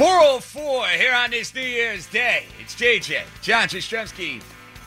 404 0.00 0.86
here 0.96 1.14
on 1.14 1.30
this 1.30 1.54
New 1.54 1.60
Year's 1.60 2.06
Day. 2.06 2.46
It's 2.58 2.74
JJ, 2.74 3.20
John 3.42 3.68
Jastremski. 3.68 4.42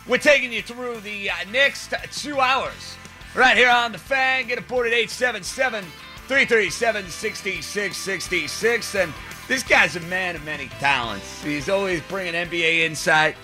We're 0.07 0.17
taking 0.17 0.51
you 0.51 0.63
through 0.63 1.01
the 1.01 1.29
uh, 1.29 1.35
next 1.51 1.93
two 2.11 2.39
hours 2.39 2.97
right 3.35 3.55
here 3.55 3.69
on 3.69 3.91
the 3.91 3.99
fan. 3.99 4.47
Get 4.47 4.57
aboard 4.57 4.87
at 4.87 4.93
877 4.93 5.83
337 6.25 7.09
6666. 7.11 8.95
And 8.95 9.13
this 9.47 9.61
guy's 9.61 9.95
a 9.95 9.99
man 9.99 10.35
of 10.35 10.43
many 10.45 10.65
talents. 10.79 11.43
He's 11.43 11.69
always 11.69 12.01
bringing 12.09 12.33
NBA 12.33 12.79
insight. 12.79 13.35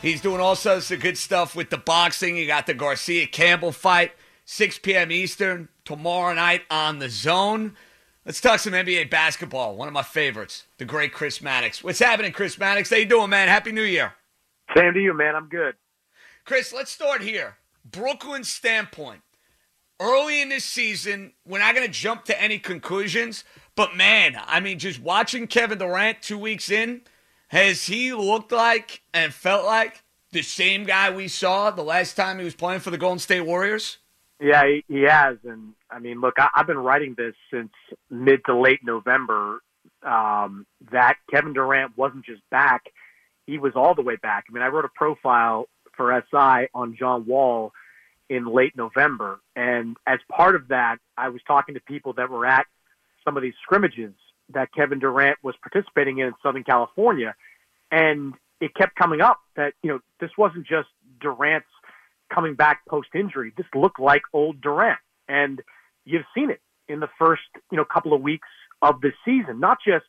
He's 0.00 0.22
doing 0.22 0.40
all 0.40 0.56
sorts 0.56 0.90
of 0.92 1.00
good 1.00 1.18
stuff 1.18 1.54
with 1.54 1.68
the 1.68 1.76
boxing. 1.76 2.38
You 2.38 2.46
got 2.46 2.66
the 2.66 2.72
Garcia 2.72 3.26
Campbell 3.26 3.72
fight, 3.72 4.12
6 4.46 4.78
p.m. 4.78 5.12
Eastern, 5.12 5.68
tomorrow 5.84 6.32
night 6.32 6.62
on 6.70 7.00
the 7.00 7.10
zone. 7.10 7.76
Let's 8.28 8.42
talk 8.42 8.60
some 8.60 8.74
NBA 8.74 9.08
basketball. 9.08 9.74
One 9.74 9.88
of 9.88 9.94
my 9.94 10.02
favorites, 10.02 10.66
the 10.76 10.84
great 10.84 11.14
Chris 11.14 11.40
Mannix. 11.40 11.82
What's 11.82 11.98
happening, 11.98 12.30
Chris 12.30 12.58
Mannix? 12.58 12.90
How 12.90 12.96
you 12.96 13.06
doing, 13.06 13.30
man? 13.30 13.48
Happy 13.48 13.72
New 13.72 13.84
Year. 13.84 14.12
Same 14.76 14.92
to 14.92 15.00
you, 15.00 15.14
man. 15.14 15.34
I'm 15.34 15.48
good. 15.48 15.76
Chris, 16.44 16.70
let's 16.70 16.90
start 16.90 17.22
here. 17.22 17.56
Brooklyn's 17.90 18.50
standpoint. 18.50 19.22
Early 19.98 20.42
in 20.42 20.50
this 20.50 20.66
season, 20.66 21.32
we're 21.46 21.60
not 21.60 21.74
going 21.74 21.86
to 21.86 21.92
jump 21.92 22.26
to 22.26 22.38
any 22.38 22.58
conclusions, 22.58 23.44
but 23.74 23.96
man, 23.96 24.38
I 24.46 24.60
mean, 24.60 24.78
just 24.78 25.00
watching 25.00 25.46
Kevin 25.46 25.78
Durant 25.78 26.20
two 26.20 26.36
weeks 26.36 26.70
in, 26.70 27.00
has 27.48 27.86
he 27.86 28.12
looked 28.12 28.52
like 28.52 29.00
and 29.14 29.32
felt 29.32 29.64
like 29.64 30.04
the 30.32 30.42
same 30.42 30.84
guy 30.84 31.08
we 31.08 31.28
saw 31.28 31.70
the 31.70 31.82
last 31.82 32.12
time 32.12 32.38
he 32.38 32.44
was 32.44 32.54
playing 32.54 32.80
for 32.80 32.90
the 32.90 32.98
Golden 32.98 33.20
State 33.20 33.40
Warriors? 33.40 33.96
Yeah, 34.40 34.64
he, 34.66 34.84
he 34.88 35.02
has, 35.02 35.36
and 35.44 35.74
I 35.90 35.98
mean, 35.98 36.20
look, 36.20 36.34
I, 36.38 36.48
I've 36.54 36.66
been 36.66 36.78
writing 36.78 37.14
this 37.16 37.34
since 37.52 37.70
mid 38.10 38.44
to 38.46 38.56
late 38.56 38.80
November. 38.84 39.60
Um, 40.02 40.64
that 40.92 41.16
Kevin 41.30 41.54
Durant 41.54 41.96
wasn't 41.98 42.24
just 42.24 42.42
back; 42.50 42.84
he 43.46 43.58
was 43.58 43.72
all 43.74 43.94
the 43.94 44.02
way 44.02 44.16
back. 44.16 44.44
I 44.48 44.52
mean, 44.52 44.62
I 44.62 44.68
wrote 44.68 44.84
a 44.84 44.90
profile 44.94 45.68
for 45.96 46.24
SI 46.30 46.68
on 46.72 46.96
John 46.96 47.26
Wall 47.26 47.72
in 48.28 48.46
late 48.46 48.76
November, 48.76 49.40
and 49.56 49.96
as 50.06 50.20
part 50.30 50.54
of 50.54 50.68
that, 50.68 50.98
I 51.16 51.30
was 51.30 51.40
talking 51.46 51.74
to 51.74 51.80
people 51.80 52.12
that 52.12 52.30
were 52.30 52.46
at 52.46 52.66
some 53.24 53.36
of 53.36 53.42
these 53.42 53.54
scrimmages 53.62 54.14
that 54.54 54.72
Kevin 54.72 55.00
Durant 55.00 55.38
was 55.42 55.56
participating 55.60 56.18
in 56.18 56.28
in 56.28 56.34
Southern 56.42 56.62
California, 56.62 57.34
and 57.90 58.34
it 58.60 58.74
kept 58.74 58.94
coming 58.94 59.20
up 59.20 59.40
that 59.56 59.74
you 59.82 59.90
know 59.90 60.00
this 60.20 60.30
wasn't 60.38 60.66
just 60.66 60.88
Durant's 61.20 61.66
coming 62.32 62.54
back 62.54 62.82
post 62.88 63.08
injury. 63.14 63.52
This 63.56 63.66
looked 63.74 64.00
like 64.00 64.22
old 64.32 64.60
Durant, 64.60 64.98
and 65.28 65.60
you've 66.04 66.24
seen 66.34 66.50
it 66.50 66.60
in 66.88 67.00
the 67.00 67.08
first 67.18 67.42
you 67.70 67.76
know 67.76 67.84
couple 67.84 68.14
of 68.14 68.22
weeks 68.22 68.48
of 68.82 69.00
the 69.00 69.12
season, 69.24 69.60
not 69.60 69.78
just 69.86 70.06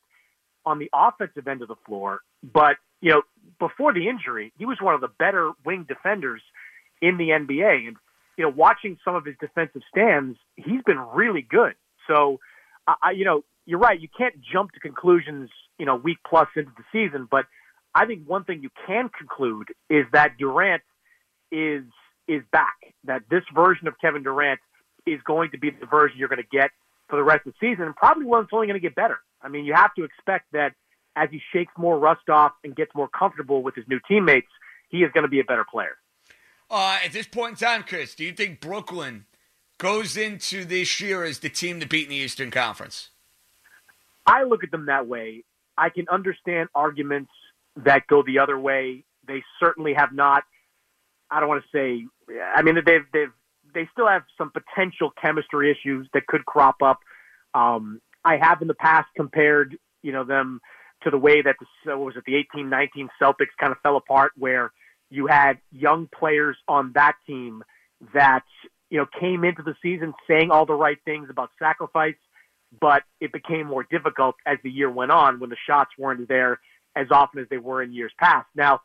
on 0.65 0.79
the 0.79 0.89
offensive 0.93 1.47
end 1.47 1.61
of 1.61 1.67
the 1.67 1.77
floor, 1.85 2.21
but 2.43 2.75
you 3.01 3.11
know 3.11 3.21
before 3.59 3.93
the 3.93 4.07
injury, 4.07 4.53
he 4.57 4.65
was 4.65 4.77
one 4.81 4.95
of 4.95 5.01
the 5.01 5.09
better 5.19 5.51
wing 5.65 5.85
defenders 5.87 6.41
in 7.01 7.17
the 7.17 7.29
NBA, 7.29 7.87
and 7.87 7.97
you 8.37 8.43
know 8.43 8.51
watching 8.55 8.97
some 9.03 9.15
of 9.15 9.25
his 9.25 9.35
defensive 9.39 9.81
stands, 9.89 10.37
he's 10.55 10.81
been 10.85 10.99
really 10.99 11.41
good. 11.41 11.73
So, 12.09 12.39
I, 12.87 13.11
you 13.11 13.23
know, 13.23 13.43
you're 13.65 13.79
right. 13.79 13.99
You 13.99 14.07
can't 14.17 14.35
jump 14.41 14.71
to 14.71 14.79
conclusions, 14.79 15.49
you 15.77 15.85
know, 15.85 15.95
week 15.95 16.17
plus 16.27 16.47
into 16.55 16.71
the 16.75 16.83
season. 16.91 17.27
But 17.29 17.45
I 17.93 18.05
think 18.05 18.27
one 18.27 18.43
thing 18.43 18.61
you 18.63 18.69
can 18.87 19.09
conclude 19.09 19.69
is 19.89 20.05
that 20.11 20.37
Durant 20.37 20.81
is 21.51 21.83
is 22.29 22.43
back. 22.51 22.77
That 23.05 23.23
this 23.29 23.43
version 23.53 23.87
of 23.87 23.95
Kevin 23.99 24.23
Durant 24.23 24.59
is 25.05 25.19
going 25.25 25.51
to 25.51 25.57
be 25.57 25.71
the 25.71 25.85
version 25.85 26.17
you're 26.17 26.29
going 26.29 26.41
to 26.41 26.57
get 26.57 26.71
for 27.09 27.15
the 27.15 27.23
rest 27.23 27.47
of 27.47 27.53
the 27.53 27.67
season, 27.67 27.85
and 27.85 27.95
probably 27.95 28.25
one 28.25 28.43
that's 28.43 28.53
only 28.53 28.67
going 28.67 28.79
to 28.79 28.85
get 28.85 28.95
better. 28.95 29.19
I 29.41 29.47
mean, 29.47 29.65
you 29.65 29.73
have 29.73 29.93
to 29.95 30.03
expect 30.03 30.51
that 30.53 30.73
as 31.15 31.29
he 31.31 31.41
shakes 31.51 31.73
more 31.77 31.97
rust 31.97 32.29
off 32.29 32.51
and 32.63 32.75
gets 32.75 32.93
more 32.93 33.07
comfortable 33.07 33.63
with 33.63 33.75
his 33.75 33.85
new 33.87 33.99
teammates, 34.07 34.47
he 34.89 34.99
is 34.99 35.11
going 35.11 35.23
to 35.23 35.29
be 35.29 35.39
a 35.39 35.43
better 35.43 35.65
player. 35.69 35.97
Uh, 36.69 36.99
at 37.03 37.11
this 37.11 37.27
point 37.27 37.59
in 37.59 37.67
time, 37.67 37.83
Chris, 37.83 38.13
do 38.13 38.23
you 38.23 38.31
think 38.31 38.59
Brooklyn 38.59 39.25
goes 39.79 40.15
into 40.15 40.65
this 40.65 41.01
year 41.01 41.23
as 41.23 41.39
the 41.39 41.49
team 41.49 41.79
to 41.79 41.87
beat 41.87 42.03
in 42.03 42.09
the 42.09 42.15
Eastern 42.15 42.51
Conference? 42.51 43.09
I 44.27 44.43
look 44.43 44.63
at 44.63 44.69
them 44.69 44.85
that 44.85 45.07
way. 45.07 45.43
I 45.77 45.89
can 45.89 46.07
understand 46.09 46.69
arguments 46.75 47.31
that 47.77 48.05
go 48.07 48.21
the 48.21 48.39
other 48.39 48.59
way. 48.59 49.03
They 49.27 49.43
certainly 49.59 49.93
have 49.93 50.11
not. 50.13 50.43
I 51.31 51.39
don't 51.39 51.49
want 51.49 51.63
to 51.63 51.69
say. 51.75 52.05
I 52.55 52.61
mean, 52.61 52.75
they've 52.75 53.05
they've 53.13 53.31
they 53.73 53.87
still 53.91 54.07
have 54.07 54.23
some 54.37 54.51
potential 54.51 55.11
chemistry 55.21 55.71
issues 55.71 56.07
that 56.13 56.27
could 56.27 56.45
crop 56.45 56.81
up. 56.81 56.99
Um, 57.53 58.01
I 58.23 58.37
have 58.37 58.61
in 58.61 58.67
the 58.67 58.73
past 58.73 59.07
compared, 59.15 59.77
you 60.01 60.11
know, 60.11 60.23
them 60.23 60.61
to 61.03 61.09
the 61.09 61.17
way 61.17 61.41
that 61.41 61.55
the 61.59 61.95
what 61.95 62.05
was 62.05 62.15
it 62.17 62.23
the 62.25 62.35
eighteen 62.35 62.69
nineteen 62.69 63.09
Celtics 63.21 63.55
kind 63.59 63.71
of 63.71 63.77
fell 63.81 63.97
apart, 63.97 64.33
where 64.37 64.71
you 65.09 65.27
had 65.27 65.59
young 65.71 66.07
players 66.07 66.57
on 66.67 66.91
that 66.95 67.13
team 67.25 67.63
that 68.13 68.43
you 68.89 68.97
know 68.97 69.05
came 69.19 69.43
into 69.43 69.63
the 69.63 69.75
season 69.81 70.13
saying 70.27 70.51
all 70.51 70.65
the 70.65 70.73
right 70.73 70.97
things 71.05 71.29
about 71.29 71.49
sacrifice, 71.57 72.15
but 72.79 73.03
it 73.19 73.31
became 73.31 73.67
more 73.67 73.85
difficult 73.89 74.35
as 74.45 74.57
the 74.63 74.69
year 74.69 74.89
went 74.89 75.11
on 75.11 75.39
when 75.39 75.49
the 75.49 75.57
shots 75.67 75.91
weren't 75.97 76.27
there 76.27 76.59
as 76.95 77.07
often 77.11 77.41
as 77.41 77.47
they 77.49 77.57
were 77.57 77.81
in 77.81 77.93
years 77.93 78.11
past. 78.19 78.47
Now, 78.55 78.81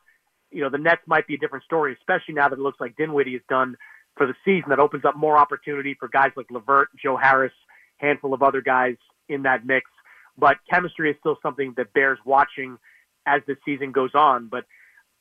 you 0.54 0.62
know, 0.62 0.70
the 0.70 0.78
Nets 0.78 1.02
might 1.06 1.26
be 1.26 1.34
a 1.34 1.38
different 1.38 1.64
story, 1.64 1.94
especially 1.98 2.34
now 2.34 2.48
that 2.48 2.58
it 2.58 2.62
looks 2.62 2.80
like 2.80 2.96
Dinwiddie 2.96 3.34
is 3.34 3.42
done 3.48 3.76
for 4.16 4.26
the 4.26 4.34
season. 4.44 4.70
That 4.70 4.78
opens 4.78 5.04
up 5.04 5.16
more 5.16 5.36
opportunity 5.36 5.94
for 5.98 6.08
guys 6.08 6.30
like 6.36 6.46
Levert, 6.50 6.88
Joe 7.02 7.16
Harris, 7.16 7.52
handful 7.98 8.32
of 8.32 8.42
other 8.42 8.60
guys 8.60 8.96
in 9.28 9.42
that 9.42 9.66
mix. 9.66 9.90
But 10.38 10.58
chemistry 10.70 11.10
is 11.10 11.16
still 11.20 11.36
something 11.42 11.74
that 11.76 11.92
bears 11.92 12.18
watching 12.24 12.78
as 13.26 13.42
the 13.46 13.56
season 13.64 13.92
goes 13.92 14.14
on. 14.14 14.48
But, 14.48 14.64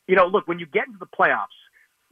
you 0.08 0.16
know, 0.16 0.28
look, 0.28 0.48
when 0.48 0.60
you 0.60 0.66
get 0.66 0.88
into 0.88 1.00
the 1.00 1.08
playoffs, 1.08 1.48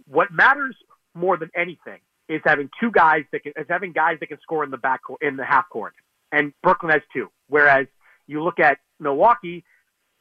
what 0.07 0.31
matters 0.31 0.75
more 1.13 1.38
than 1.38 1.51
anything 1.56 2.00
is 2.27 2.41
having 2.45 2.69
two 2.79 2.91
guys 2.91 3.24
that 3.31 3.44
can, 3.44 3.53
is 3.57 3.67
having 3.69 3.91
guys 3.91 4.17
that 4.19 4.27
can 4.27 4.39
score 4.41 4.63
in 4.63 4.71
the 4.71 4.77
back 4.77 5.01
in 5.21 5.35
the 5.35 5.45
half 5.45 5.69
court. 5.69 5.94
And 6.31 6.53
Brooklyn 6.63 6.91
has 6.91 7.01
two. 7.13 7.29
Whereas 7.47 7.88
you 8.25 8.41
look 8.41 8.59
at 8.59 8.79
Milwaukee, 9.00 9.65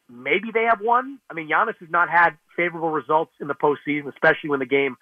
maybe 0.08 0.48
they 0.52 0.64
have 0.64 0.80
one. 0.80 1.18
I 1.30 1.34
mean, 1.34 1.48
Giannis 1.48 1.76
has 1.78 1.90
not 1.90 2.10
had 2.10 2.30
favorable 2.60 2.90
results 2.90 3.32
in 3.40 3.48
the 3.48 3.54
postseason, 3.54 4.08
especially 4.08 4.50
when 4.50 4.60
the 4.60 4.66
game 4.66 4.96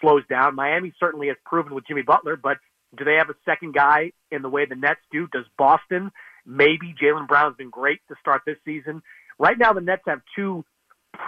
slows 0.00 0.22
down. 0.28 0.56
Miami 0.56 0.92
certainly 0.98 1.28
has 1.28 1.36
proven 1.46 1.72
with 1.74 1.86
Jimmy 1.86 2.02
Butler, 2.02 2.36
but 2.36 2.58
do 2.96 3.04
they 3.04 3.14
have 3.14 3.30
a 3.30 3.34
second 3.44 3.72
guy 3.74 4.10
in 4.32 4.42
the 4.42 4.48
way 4.48 4.66
the 4.66 4.74
Nets 4.74 5.00
do? 5.12 5.28
Does 5.28 5.44
Boston? 5.56 6.10
Maybe 6.44 6.94
Jaylen 7.00 7.28
Brown's 7.28 7.56
been 7.56 7.70
great 7.70 8.00
to 8.08 8.16
start 8.20 8.42
this 8.44 8.56
season. 8.64 9.02
Right 9.38 9.58
now, 9.58 9.72
the 9.72 9.80
Nets 9.80 10.02
have 10.06 10.22
two 10.34 10.64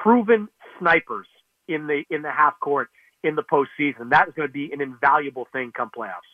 proven 0.03 0.49
snipers 0.79 1.27
in 1.69 1.87
the 1.87 2.03
in 2.11 2.23
the 2.23 2.31
half 2.31 2.59
court 2.61 2.89
in 3.23 3.37
the 3.37 3.43
postseason. 3.43 4.11
That 4.11 4.29
is 4.29 4.35
going 4.35 4.49
to 4.49 4.53
be 4.53 4.73
an 4.73 4.81
invaluable 4.81 5.47
thing 5.53 5.73
come 5.77 5.91
playoffs. 5.97 6.31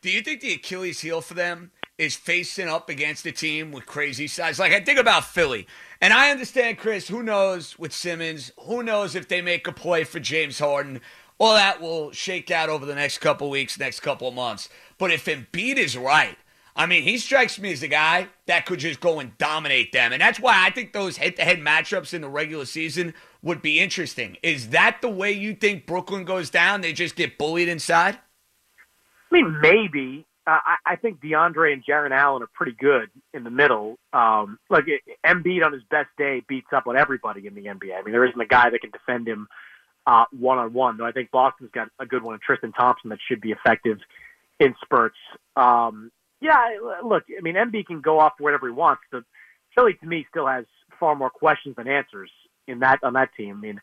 Do 0.00 0.10
you 0.10 0.20
think 0.22 0.40
the 0.40 0.54
Achilles 0.54 1.00
heel 1.00 1.20
for 1.20 1.34
them 1.34 1.70
is 1.98 2.16
facing 2.16 2.68
up 2.68 2.88
against 2.88 3.26
a 3.26 3.32
team 3.32 3.70
with 3.70 3.86
crazy 3.86 4.26
size. 4.26 4.58
Like 4.58 4.72
I 4.72 4.80
think 4.80 4.98
about 4.98 5.24
Philly, 5.24 5.66
and 6.00 6.12
I 6.12 6.30
understand, 6.30 6.78
Chris. 6.78 7.08
Who 7.08 7.22
knows 7.22 7.78
with 7.78 7.92
Simmons? 7.92 8.52
Who 8.60 8.82
knows 8.82 9.14
if 9.14 9.28
they 9.28 9.40
make 9.40 9.66
a 9.66 9.72
play 9.72 10.04
for 10.04 10.20
James 10.20 10.58
Harden? 10.58 11.00
All 11.38 11.54
that 11.54 11.80
will 11.80 12.12
shake 12.12 12.50
out 12.50 12.68
over 12.68 12.86
the 12.86 12.94
next 12.94 13.18
couple 13.18 13.50
weeks, 13.50 13.78
next 13.78 14.00
couple 14.00 14.30
months. 14.30 14.68
But 14.98 15.10
if 15.10 15.24
Embiid 15.24 15.76
is 15.76 15.96
right, 15.96 16.36
I 16.76 16.86
mean, 16.86 17.02
he 17.02 17.18
strikes 17.18 17.58
me 17.58 17.72
as 17.72 17.82
a 17.82 17.88
guy 17.88 18.28
that 18.46 18.66
could 18.66 18.80
just 18.80 19.00
go 19.00 19.20
and 19.20 19.36
dominate 19.38 19.92
them. 19.92 20.12
And 20.12 20.20
that's 20.20 20.40
why 20.40 20.64
I 20.64 20.70
think 20.70 20.92
those 20.92 21.16
head 21.16 21.36
to 21.36 21.42
head 21.42 21.60
matchups 21.60 22.14
in 22.14 22.20
the 22.20 22.28
regular 22.28 22.64
season 22.64 23.14
would 23.42 23.62
be 23.62 23.78
interesting. 23.78 24.36
Is 24.42 24.70
that 24.70 24.98
the 25.00 25.08
way 25.08 25.30
you 25.32 25.54
think 25.54 25.86
Brooklyn 25.86 26.24
goes 26.24 26.50
down? 26.50 26.80
They 26.80 26.92
just 26.92 27.14
get 27.14 27.38
bullied 27.38 27.68
inside? 27.68 28.18
I 29.30 29.34
mean, 29.34 29.60
maybe. 29.60 30.26
Uh, 30.46 30.58
I, 30.64 30.92
I 30.92 30.96
think 30.96 31.20
DeAndre 31.20 31.72
and 31.72 31.82
Jarrett 31.84 32.12
Allen 32.12 32.42
are 32.42 32.50
pretty 32.52 32.76
good 32.78 33.10
in 33.32 33.44
the 33.44 33.50
middle. 33.50 33.96
Um, 34.12 34.58
like 34.68 34.84
Embiid 35.24 35.64
on 35.64 35.72
his 35.72 35.82
best 35.90 36.08
day 36.18 36.42
beats 36.46 36.68
up 36.74 36.86
on 36.86 36.96
everybody 36.96 37.46
in 37.46 37.54
the 37.54 37.64
NBA. 37.64 37.98
I 37.98 38.02
mean, 38.02 38.12
there 38.12 38.26
isn't 38.26 38.40
a 38.40 38.46
guy 38.46 38.68
that 38.70 38.80
can 38.80 38.90
defend 38.90 39.26
him 39.26 39.48
one 40.32 40.58
on 40.58 40.72
one. 40.72 40.96
Though 40.98 41.06
I 41.06 41.12
think 41.12 41.30
Boston's 41.30 41.70
got 41.72 41.88
a 41.98 42.06
good 42.06 42.22
one, 42.22 42.34
in 42.34 42.40
Tristan 42.44 42.72
Thompson, 42.72 43.10
that 43.10 43.18
should 43.26 43.40
be 43.40 43.52
effective 43.52 43.98
in 44.60 44.74
spurts. 44.82 45.16
Um, 45.56 46.10
yeah, 46.40 46.76
look, 47.02 47.24
I 47.36 47.40
mean, 47.40 47.54
Embiid 47.54 47.86
can 47.86 48.00
go 48.00 48.18
off 48.18 48.34
whatever 48.38 48.66
he 48.66 48.72
wants. 48.72 49.02
The 49.10 49.24
Philly, 49.74 49.94
to 49.94 50.06
me, 50.06 50.26
still 50.28 50.46
has 50.46 50.66
far 51.00 51.16
more 51.16 51.30
questions 51.30 51.76
than 51.76 51.88
answers 51.88 52.30
in 52.68 52.80
that 52.80 53.00
on 53.02 53.14
that 53.14 53.30
team. 53.36 53.56
I 53.56 53.60
mean, 53.60 53.80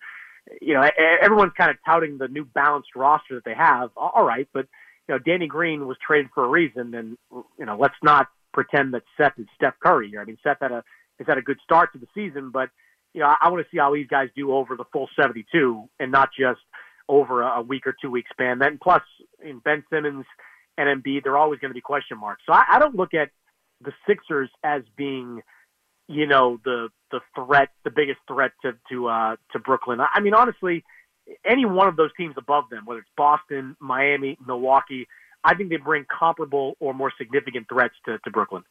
you 0.61 0.73
know, 0.73 0.87
everyone's 1.21 1.53
kind 1.57 1.71
of 1.71 1.77
touting 1.85 2.17
the 2.17 2.27
new 2.27 2.45
balanced 2.45 2.95
roster 2.95 3.35
that 3.35 3.45
they 3.45 3.53
have. 3.53 3.89
All 3.97 4.25
right, 4.25 4.47
but 4.53 4.67
know, 5.11 5.19
Danny 5.19 5.47
Green 5.47 5.87
was 5.87 5.97
traded 6.05 6.31
for 6.33 6.45
a 6.45 6.49
reason, 6.49 6.93
and 6.93 7.17
you 7.57 7.65
know, 7.65 7.77
let's 7.77 7.95
not 8.03 8.27
pretend 8.53 8.93
that 8.93 9.03
Seth 9.17 9.33
is 9.37 9.47
Steph 9.55 9.75
Curry 9.79 10.09
here. 10.09 10.21
I 10.21 10.25
mean, 10.25 10.37
Seth 10.43 10.57
had 10.61 10.71
a 10.71 10.83
has 11.19 11.27
had 11.27 11.37
a 11.37 11.41
good 11.41 11.57
start 11.63 11.93
to 11.93 11.99
the 11.99 12.07
season, 12.13 12.51
but 12.51 12.69
you 13.13 13.21
know, 13.21 13.27
I, 13.27 13.35
I 13.41 13.49
want 13.49 13.65
to 13.65 13.69
see 13.71 13.77
how 13.77 13.93
these 13.93 14.07
guys 14.07 14.29
do 14.35 14.53
over 14.53 14.75
the 14.75 14.85
full 14.91 15.09
72 15.19 15.89
and 15.99 16.11
not 16.11 16.29
just 16.37 16.61
over 17.07 17.41
a, 17.41 17.59
a 17.59 17.61
week 17.61 17.85
or 17.85 17.95
two 18.01 18.09
week 18.09 18.25
span. 18.31 18.59
Then 18.59 18.79
plus, 18.81 19.01
in 19.43 19.59
Ben 19.59 19.83
Simmons 19.91 20.25
and 20.77 21.03
Embiid, 21.03 21.23
they're 21.23 21.37
always 21.37 21.59
going 21.59 21.71
to 21.71 21.75
be 21.75 21.81
question 21.81 22.17
marks. 22.17 22.43
So 22.45 22.53
I, 22.53 22.63
I 22.69 22.79
don't 22.79 22.95
look 22.95 23.13
at 23.13 23.29
the 23.83 23.91
Sixers 24.07 24.49
as 24.63 24.83
being, 24.95 25.41
you 26.07 26.25
know, 26.25 26.59
the 26.63 26.89
the 27.11 27.19
threat, 27.35 27.69
the 27.83 27.91
biggest 27.91 28.19
threat 28.27 28.51
to 28.63 28.73
to 28.89 29.07
uh, 29.07 29.35
to 29.53 29.59
Brooklyn. 29.59 29.99
I 29.99 30.19
mean, 30.21 30.33
honestly, 30.33 30.83
any 31.45 31.65
one 31.65 31.88
of 31.88 31.95
those 31.95 32.12
teams 32.18 32.35
above 32.38 32.65
them, 32.69 32.85
whether 32.85 33.00
it's 33.00 33.09
Boston, 33.15 33.75
Miami, 33.79 34.38
Milwaukee, 34.45 35.07
I 35.44 35.56
think 35.56 35.69
they 35.69 35.77
bring 35.77 36.06
comparable 36.06 36.75
or 36.79 36.94
more 36.94 37.12
significant 37.18 37.68
threats 37.69 37.95
to, 38.06 38.19
to 38.19 38.31
Brooklyn. 38.31 38.63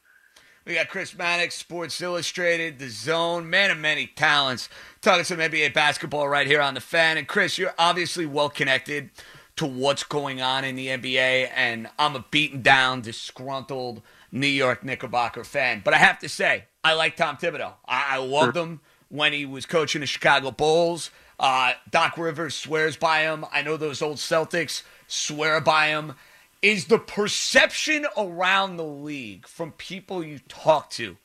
We 0.67 0.75
got 0.75 0.88
Chris 0.88 1.17
Mannix, 1.17 1.55
Sports 1.55 2.00
Illustrated, 2.00 2.79
The 2.79 2.91
Zone, 2.91 3.49
man 3.49 3.70
of 3.70 3.79
many 3.79 4.06
talents, 4.06 4.69
talking 5.00 5.25
some 5.25 5.38
NBA 5.38 5.73
basketball 5.73 6.29
right 6.29 6.47
here 6.47 6.61
on 6.61 6.75
the 6.75 6.81
fan. 6.81 7.17
And 7.17 7.26
Chris, 7.26 7.56
you're 7.56 7.75
obviously 7.79 8.26
well 8.26 8.50
connected 8.50 9.11
to 9.56 9.67
what's 9.67 10.05
going 10.05 10.41
on 10.41 10.64
in 10.64 10.76
the 10.76 10.88
NBA, 10.88 11.50
and 11.55 11.88
I'm 11.99 12.14
a 12.14 12.25
beaten 12.31 12.62
down, 12.62 13.00
disgruntled 13.00 14.03
New 14.31 14.46
York 14.46 14.85
Knickerbocker 14.85 15.44
fan. 15.44 15.81
But 15.85 15.94
I 15.94 15.99
have 15.99 16.19
to 16.20 16.29
say, 16.29 16.64
I 16.85 16.93
like 16.94 17.17
Tom 17.17 17.37
Thibodeau. 17.37 17.73
I, 17.87 18.17
I 18.17 18.17
loved 18.19 18.56
him 18.56 18.81
when 19.08 19.32
he 19.32 19.44
was 19.44 19.67
coaching 19.67 20.03
the 20.03 20.06
Chicago 20.06 20.50
Bulls. 20.50 21.11
Uh, 21.40 21.72
Doc 21.90 22.19
Rivers 22.19 22.54
swears 22.54 22.98
by 22.98 23.22
him. 23.22 23.46
I 23.50 23.62
know 23.62 23.78
those 23.78 24.02
old 24.02 24.19
Celtics 24.19 24.82
swear 25.06 25.58
by 25.58 25.88
him. 25.88 26.12
Is 26.60 26.84
the 26.84 26.98
perception 26.98 28.06
around 28.14 28.76
the 28.76 28.84
league 28.84 29.46
from 29.46 29.72
people 29.72 30.22
you 30.22 30.40
talk 30.48 30.90
to? 30.90 31.16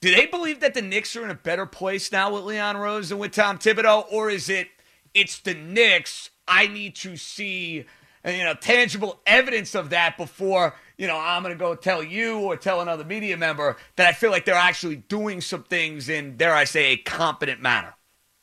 Do 0.00 0.14
they 0.14 0.24
believe 0.24 0.60
that 0.60 0.72
the 0.72 0.80
Knicks 0.80 1.14
are 1.14 1.24
in 1.24 1.30
a 1.30 1.34
better 1.34 1.66
place 1.66 2.10
now 2.10 2.32
with 2.32 2.44
Leon 2.44 2.78
Rose 2.78 3.10
than 3.10 3.18
with 3.18 3.32
Tom 3.32 3.58
Thibodeau, 3.58 4.06
or 4.10 4.30
is 4.30 4.48
it 4.48 4.68
it's 5.12 5.38
the 5.40 5.54
Knicks 5.54 6.30
I 6.48 6.66
need 6.66 6.96
to 6.96 7.18
see 7.18 7.84
you 8.24 8.44
know 8.44 8.54
tangible 8.54 9.20
evidence 9.26 9.74
of 9.74 9.90
that 9.90 10.16
before 10.16 10.74
you 10.96 11.06
know 11.06 11.18
I'm 11.18 11.42
going 11.42 11.54
to 11.54 11.58
go 11.58 11.74
tell 11.74 12.02
you 12.02 12.38
or 12.38 12.56
tell 12.56 12.80
another 12.80 13.04
media 13.04 13.36
member 13.36 13.76
that 13.96 14.08
I 14.08 14.12
feel 14.12 14.30
like 14.30 14.46
they're 14.46 14.54
actually 14.54 14.96
doing 14.96 15.42
some 15.42 15.64
things 15.64 16.08
in 16.08 16.38
dare 16.38 16.54
I 16.54 16.64
say 16.64 16.86
a 16.86 16.96
competent 16.96 17.60
manner. 17.60 17.94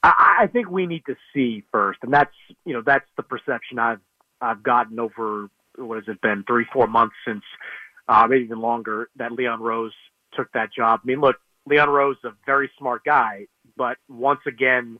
I, 0.04 0.40
I 0.42 0.48
think 0.48 0.70
we 0.70 0.86
need 0.86 1.04
to 1.08 1.16
see 1.34 1.64
first, 1.72 2.00
and 2.04 2.14
that's 2.14 2.34
you 2.66 2.74
know 2.74 2.82
that's 2.86 3.08
the 3.18 3.24
perception 3.24 3.80
I've 3.80 4.02
I've 4.42 4.64
gotten 4.64 5.00
over 5.00 5.50
what 5.78 5.96
has 5.96 6.08
it 6.08 6.22
been 6.22 6.44
three 6.48 6.66
four 6.72 6.88
months 6.88 7.16
since 7.26 7.44
uh, 8.08 8.28
maybe 8.30 8.44
even 8.44 8.60
longer 8.60 9.10
that 9.18 9.32
Leon 9.32 9.62
Rose 9.62 9.94
took 10.34 10.52
that 10.54 10.74
job. 10.74 11.02
I 11.04 11.08
mean, 11.08 11.22
look, 11.22 11.38
Leon 11.66 11.90
Rose 11.90 12.18
is 12.24 12.32
a 12.32 12.36
very 12.46 12.70
smart 12.78 13.04
guy, 13.04 13.48
but 13.78 13.98
once 14.08 14.42
again 14.48 15.00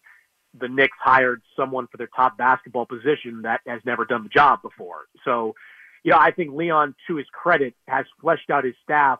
the 0.60 0.68
Knicks 0.68 0.98
hired 1.00 1.42
someone 1.56 1.88
for 1.88 1.98
their 1.98 2.10
top 2.16 2.38
basketball 2.38 2.86
position 2.86 3.44
that 3.44 3.62
has 3.68 3.82
never 3.86 4.06
done 4.06 4.24
the 4.24 4.30
job 4.30 4.62
before. 4.62 5.06
So, 5.24 5.54
you 6.04 6.12
know, 6.12 6.18
I 6.18 6.32
think 6.32 6.54
Leon, 6.54 6.96
to 7.08 7.18
his 7.18 7.28
credit, 7.32 7.76
has 7.88 8.06
fleshed 8.20 8.50
out 8.50 8.64
his 8.64 8.74
staff 8.84 9.20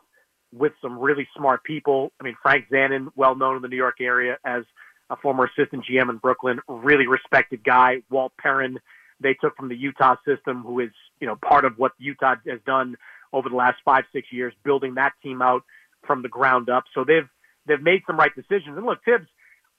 with 0.52 0.74
some 0.82 0.98
really 0.98 1.28
smart 1.38 1.64
people. 1.64 2.12
I 2.20 2.24
mean, 2.24 2.36
Frank 2.42 2.66
Zanin, 2.72 3.10
well 3.16 3.36
known 3.36 3.58
in 3.58 3.62
the 3.62 3.68
New 3.68 3.78
York 3.78 3.98
area 4.00 4.38
as 4.44 4.64
a 5.10 5.16
former 5.18 5.46
assistant 5.46 5.86
GM 5.86 6.10
in 6.10 6.18
Brooklyn, 6.18 6.60
really 6.68 7.08
respected 7.08 7.64
guy. 7.64 8.04
Walt 8.10 8.34
Perrin, 8.38 8.80
they 9.20 9.34
took 9.34 9.56
from 9.56 9.70
the 9.70 9.76
Utah 9.76 10.16
system, 10.26 10.64
who 10.64 10.80
is, 10.80 10.92
you 11.20 11.28
know, 11.28 11.36
part 11.36 11.66
of 11.66 11.78
what 11.78 11.94
Utah 11.98 12.36
has 12.48 12.60
done 12.66 12.96
over 13.34 13.50
the 13.50 13.56
last 13.56 13.78
five, 13.84 14.04
six 14.14 14.28
years, 14.32 14.54
building 14.64 14.96
that 14.96 15.14
team 15.22 15.42
out 15.42 15.64
from 16.06 16.22
the 16.22 16.30
ground 16.30 16.70
up. 16.70 16.86
So 16.94 17.04
they've 17.04 17.28
they've 17.66 17.82
made 17.82 18.02
some 18.08 18.18
right 18.18 18.34
decisions. 18.36 18.78
And 18.78 18.86
look, 18.86 19.04
Thibs, 19.04 19.28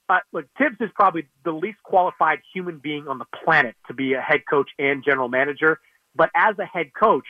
uh, 0.09 0.19
look, 0.31 0.45
Thibs 0.57 0.77
is 0.79 0.89
probably 0.95 1.27
the 1.43 1.51
least 1.51 1.81
qualified 1.83 2.39
human 2.53 2.79
being 2.79 3.07
on 3.07 3.17
the 3.17 3.25
planet 3.43 3.75
to 3.87 3.93
be 3.93 4.13
a 4.13 4.21
head 4.21 4.41
coach 4.49 4.69
and 4.77 5.03
general 5.03 5.29
manager. 5.29 5.79
But 6.15 6.29
as 6.35 6.57
a 6.59 6.65
head 6.65 6.91
coach, 6.97 7.27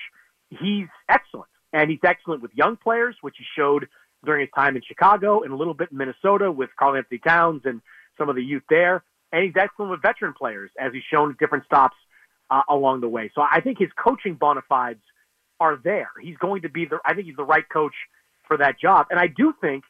he's 0.49 0.87
excellent. 1.07 1.49
And 1.73 1.89
he's 1.89 1.99
excellent 2.03 2.41
with 2.41 2.51
young 2.53 2.75
players, 2.75 3.15
which 3.21 3.35
he 3.37 3.45
showed 3.55 3.87
during 4.23 4.41
his 4.41 4.49
time 4.55 4.75
in 4.75 4.81
Chicago 4.87 5.41
and 5.41 5.51
a 5.51 5.55
little 5.55 5.73
bit 5.73 5.89
in 5.91 5.97
Minnesota 5.97 6.51
with 6.51 6.69
Karl-Anthony 6.77 7.19
Towns 7.19 7.61
and 7.65 7.81
some 8.17 8.29
of 8.29 8.35
the 8.35 8.43
youth 8.43 8.63
there. 8.69 9.03
And 9.31 9.43
he's 9.43 9.53
excellent 9.55 9.91
with 9.91 10.01
veteran 10.01 10.33
players, 10.33 10.71
as 10.79 10.93
he's 10.93 11.03
shown 11.11 11.31
at 11.31 11.37
different 11.37 11.65
stops 11.65 11.95
uh, 12.49 12.61
along 12.69 13.01
the 13.01 13.07
way. 13.07 13.31
So 13.33 13.41
I 13.41 13.61
think 13.61 13.79
his 13.79 13.89
coaching 13.95 14.35
bona 14.35 14.61
fides 14.67 15.01
are 15.59 15.77
there. 15.81 16.09
He's 16.21 16.37
going 16.37 16.63
to 16.63 16.69
be 16.69 16.85
the, 16.85 16.99
I 17.05 17.13
think 17.13 17.27
he's 17.27 17.35
the 17.37 17.43
right 17.43 17.67
coach 17.67 17.93
for 18.47 18.57
that 18.57 18.79
job. 18.79 19.07
And 19.09 19.19
I 19.19 19.27
do 19.27 19.53
think 19.61 19.83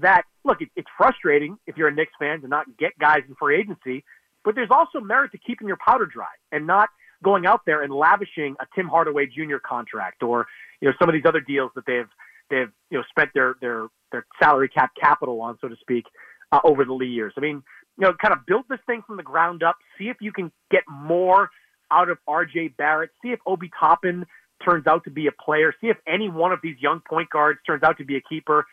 that 0.00 0.24
look, 0.44 0.60
it, 0.60 0.68
it's 0.76 0.88
frustrating 0.96 1.56
if 1.66 1.76
you're 1.76 1.88
a 1.88 1.94
Knicks 1.94 2.12
fan 2.18 2.40
to 2.42 2.48
not 2.48 2.66
get 2.78 2.98
guys 2.98 3.22
in 3.28 3.34
free 3.34 3.58
agency, 3.58 4.04
but 4.44 4.54
there's 4.54 4.70
also 4.70 5.00
merit 5.00 5.32
to 5.32 5.38
keeping 5.38 5.68
your 5.68 5.78
powder 5.84 6.06
dry 6.06 6.32
and 6.50 6.66
not 6.66 6.88
going 7.22 7.46
out 7.46 7.60
there 7.66 7.82
and 7.82 7.92
lavishing 7.92 8.56
a 8.60 8.66
Tim 8.74 8.88
Hardaway 8.88 9.26
Jr. 9.26 9.58
contract 9.64 10.22
or 10.22 10.46
you 10.80 10.88
know 10.88 10.94
some 10.98 11.08
of 11.08 11.12
these 11.12 11.24
other 11.26 11.40
deals 11.40 11.70
that 11.76 11.86
they've 11.86 12.08
they've 12.52 12.72
you 12.90 12.98
know 12.98 13.04
spent 13.10 13.30
their 13.34 13.56
their 13.60 13.88
their 14.12 14.26
salary 14.40 14.68
cap 14.68 14.92
capital 15.00 15.40
on, 15.40 15.58
so 15.60 15.68
to 15.68 15.76
speak, 15.80 16.04
uh, 16.52 16.60
over 16.62 16.84
the 16.84 16.94
years. 17.04 17.32
I 17.36 17.40
mean, 17.40 17.62
you 17.98 18.06
know, 18.06 18.12
kind 18.20 18.32
of 18.32 18.46
build 18.46 18.64
this 18.68 18.78
thing 18.86 19.02
from 19.06 19.16
the 19.16 19.22
ground 19.22 19.62
up. 19.62 19.76
See 19.98 20.04
if 20.04 20.18
you 20.20 20.32
can 20.32 20.52
get 20.70 20.82
more 20.88 21.50
out 21.90 22.08
of 22.08 22.18
R.J. 22.28 22.74
Barrett. 22.78 23.10
See 23.22 23.30
if 23.30 23.40
Obi 23.46 23.70
Toppin 23.78 24.26
turns 24.64 24.86
out 24.86 25.04
to 25.04 25.10
be 25.10 25.26
a 25.26 25.32
player. 25.32 25.74
See 25.80 25.88
if 25.88 25.96
any 26.06 26.28
one 26.28 26.52
of 26.52 26.60
these 26.62 26.76
young 26.80 27.00
point 27.08 27.30
guards 27.30 27.58
turns 27.66 27.82
out 27.82 27.98
to 27.98 28.04
be 28.04 28.16
a 28.16 28.20
keeper 28.20 28.66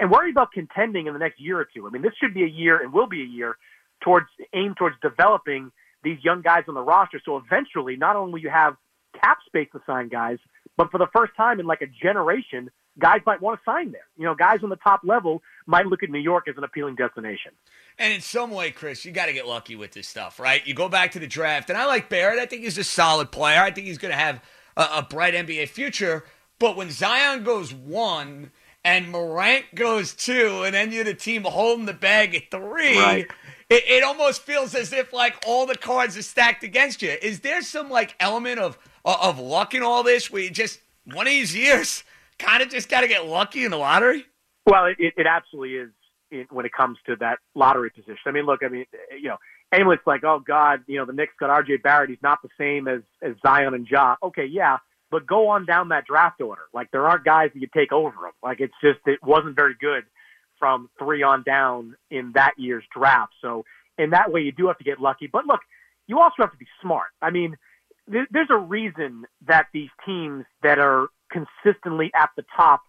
and 0.00 0.10
worry 0.10 0.30
about 0.30 0.52
contending 0.52 1.06
in 1.06 1.12
the 1.12 1.18
next 1.18 1.40
year 1.40 1.60
or 1.60 1.66
two. 1.72 1.86
I 1.86 1.90
mean, 1.90 2.02
this 2.02 2.12
should 2.20 2.34
be 2.34 2.42
a 2.42 2.48
year 2.48 2.82
and 2.82 2.92
will 2.92 3.06
be 3.06 3.22
a 3.22 3.26
year 3.26 3.56
towards 4.02 4.26
aimed 4.54 4.76
towards 4.76 4.96
developing 5.00 5.70
these 6.02 6.18
young 6.22 6.42
guys 6.42 6.64
on 6.68 6.74
the 6.74 6.82
roster. 6.82 7.20
So 7.24 7.36
eventually, 7.36 7.96
not 7.96 8.16
only 8.16 8.32
will 8.32 8.40
you 8.40 8.50
have 8.50 8.76
cap 9.20 9.38
space 9.46 9.68
to 9.72 9.80
sign 9.86 10.08
guys, 10.08 10.38
but 10.76 10.90
for 10.90 10.98
the 10.98 11.06
first 11.14 11.32
time 11.36 11.60
in 11.60 11.66
like 11.66 11.82
a 11.82 11.86
generation, 11.86 12.70
guys 12.98 13.20
might 13.26 13.40
want 13.40 13.60
to 13.60 13.64
sign 13.64 13.92
there. 13.92 14.06
You 14.16 14.24
know, 14.24 14.34
guys 14.34 14.60
on 14.62 14.70
the 14.70 14.76
top 14.76 15.00
level 15.04 15.42
might 15.66 15.86
look 15.86 16.02
at 16.02 16.10
New 16.10 16.18
York 16.18 16.48
as 16.48 16.56
an 16.56 16.64
appealing 16.64 16.94
destination. 16.94 17.52
And 17.98 18.12
in 18.12 18.20
some 18.20 18.50
way, 18.50 18.70
Chris, 18.70 19.04
you 19.04 19.12
got 19.12 19.26
to 19.26 19.32
get 19.32 19.46
lucky 19.46 19.74
with 19.74 19.92
this 19.92 20.06
stuff, 20.06 20.38
right? 20.38 20.66
You 20.66 20.74
go 20.74 20.88
back 20.88 21.12
to 21.12 21.18
the 21.18 21.26
draft, 21.26 21.70
and 21.70 21.78
I 21.78 21.86
like 21.86 22.08
Barrett. 22.08 22.38
I 22.38 22.46
think 22.46 22.62
he's 22.62 22.78
a 22.78 22.84
solid 22.84 23.30
player. 23.30 23.60
I 23.60 23.70
think 23.70 23.86
he's 23.86 23.98
going 23.98 24.12
to 24.12 24.18
have 24.18 24.42
a, 24.76 24.86
a 24.96 25.02
bright 25.08 25.34
NBA 25.34 25.68
future. 25.68 26.24
But 26.58 26.76
when 26.76 26.90
Zion 26.90 27.44
goes 27.44 27.72
one 27.72 28.50
and 28.84 29.10
Morant 29.10 29.74
goes 29.74 30.14
two, 30.14 30.62
and 30.64 30.74
then 30.74 30.92
you're 30.92 31.04
the 31.04 31.14
team 31.14 31.44
holding 31.44 31.86
the 31.86 31.92
bag 31.92 32.34
at 32.34 32.50
three. 32.50 32.98
Right. 32.98 33.26
It, 33.68 33.84
it 33.88 34.04
almost 34.04 34.42
feels 34.42 34.74
as 34.74 34.92
if 34.92 35.12
like 35.12 35.42
all 35.46 35.66
the 35.66 35.76
cards 35.76 36.16
are 36.16 36.22
stacked 36.22 36.62
against 36.62 37.02
you. 37.02 37.16
Is 37.20 37.40
there 37.40 37.62
some 37.62 37.90
like 37.90 38.14
element 38.20 38.58
of 38.58 38.78
of 39.04 39.38
luck 39.38 39.74
in 39.74 39.82
all 39.82 40.02
this 40.02 40.30
where 40.30 40.42
you 40.42 40.50
just 40.50 40.80
one 41.04 41.26
of 41.26 41.32
these 41.32 41.54
years 41.54 42.04
kind 42.38 42.62
of 42.62 42.70
just 42.70 42.88
got 42.88 43.02
to 43.02 43.08
get 43.08 43.26
lucky 43.26 43.64
in 43.64 43.70
the 43.70 43.76
lottery? 43.76 44.24
Well, 44.66 44.86
it, 44.86 44.96
it 44.98 45.26
absolutely 45.26 45.76
is 45.76 45.90
it, 46.30 46.50
when 46.50 46.66
it 46.66 46.72
comes 46.72 46.98
to 47.06 47.16
that 47.16 47.38
lottery 47.54 47.90
position. 47.90 48.18
I 48.26 48.30
mean, 48.32 48.46
look, 48.46 48.60
I 48.64 48.68
mean, 48.68 48.86
you 49.16 49.28
know, 49.28 49.36
anyone's 49.72 50.00
like, 50.06 50.24
oh 50.24 50.40
God, 50.44 50.82
you 50.86 50.98
know, 50.98 51.04
the 51.04 51.12
Knicks 51.12 51.34
got 51.38 51.50
R.J. 51.50 51.78
Barrett. 51.78 52.10
He's 52.10 52.18
not 52.22 52.38
the 52.42 52.48
same 52.58 52.88
as 52.88 53.02
as 53.22 53.34
Zion 53.44 53.74
and 53.74 53.86
Ja. 53.88 54.16
Okay, 54.22 54.46
yeah, 54.46 54.78
but 55.10 55.26
go 55.26 55.48
on 55.48 55.66
down 55.66 55.88
that 55.90 56.06
draft 56.06 56.40
order. 56.40 56.62
Like 56.74 56.90
there 56.90 57.06
aren't 57.06 57.24
guys 57.24 57.50
that 57.54 57.60
you 57.60 57.68
take 57.74 57.92
over 57.92 58.16
them. 58.22 58.32
Like 58.42 58.60
it's 58.60 58.74
just 58.82 59.00
it 59.06 59.20
wasn't 59.22 59.56
very 59.56 59.74
good 59.80 60.04
from 60.58 60.88
three 60.98 61.22
on 61.22 61.42
down 61.42 61.96
in 62.10 62.32
that 62.34 62.54
year's 62.56 62.84
draft. 62.96 63.34
So 63.42 63.64
in 63.98 64.10
that 64.10 64.32
way, 64.32 64.40
you 64.40 64.52
do 64.52 64.66
have 64.68 64.78
to 64.78 64.84
get 64.84 65.00
lucky. 65.00 65.26
But 65.26 65.46
look, 65.46 65.60
you 66.06 66.18
also 66.18 66.34
have 66.38 66.52
to 66.52 66.58
be 66.58 66.66
smart. 66.80 67.08
I 67.20 67.30
mean, 67.30 67.56
there, 68.08 68.26
there's 68.30 68.50
a 68.50 68.56
reason 68.56 69.26
that 69.46 69.66
these 69.72 69.90
teams 70.04 70.44
that 70.62 70.78
are 70.78 71.08
consistently 71.30 72.10
at 72.14 72.30
the 72.36 72.44
top 72.56 72.82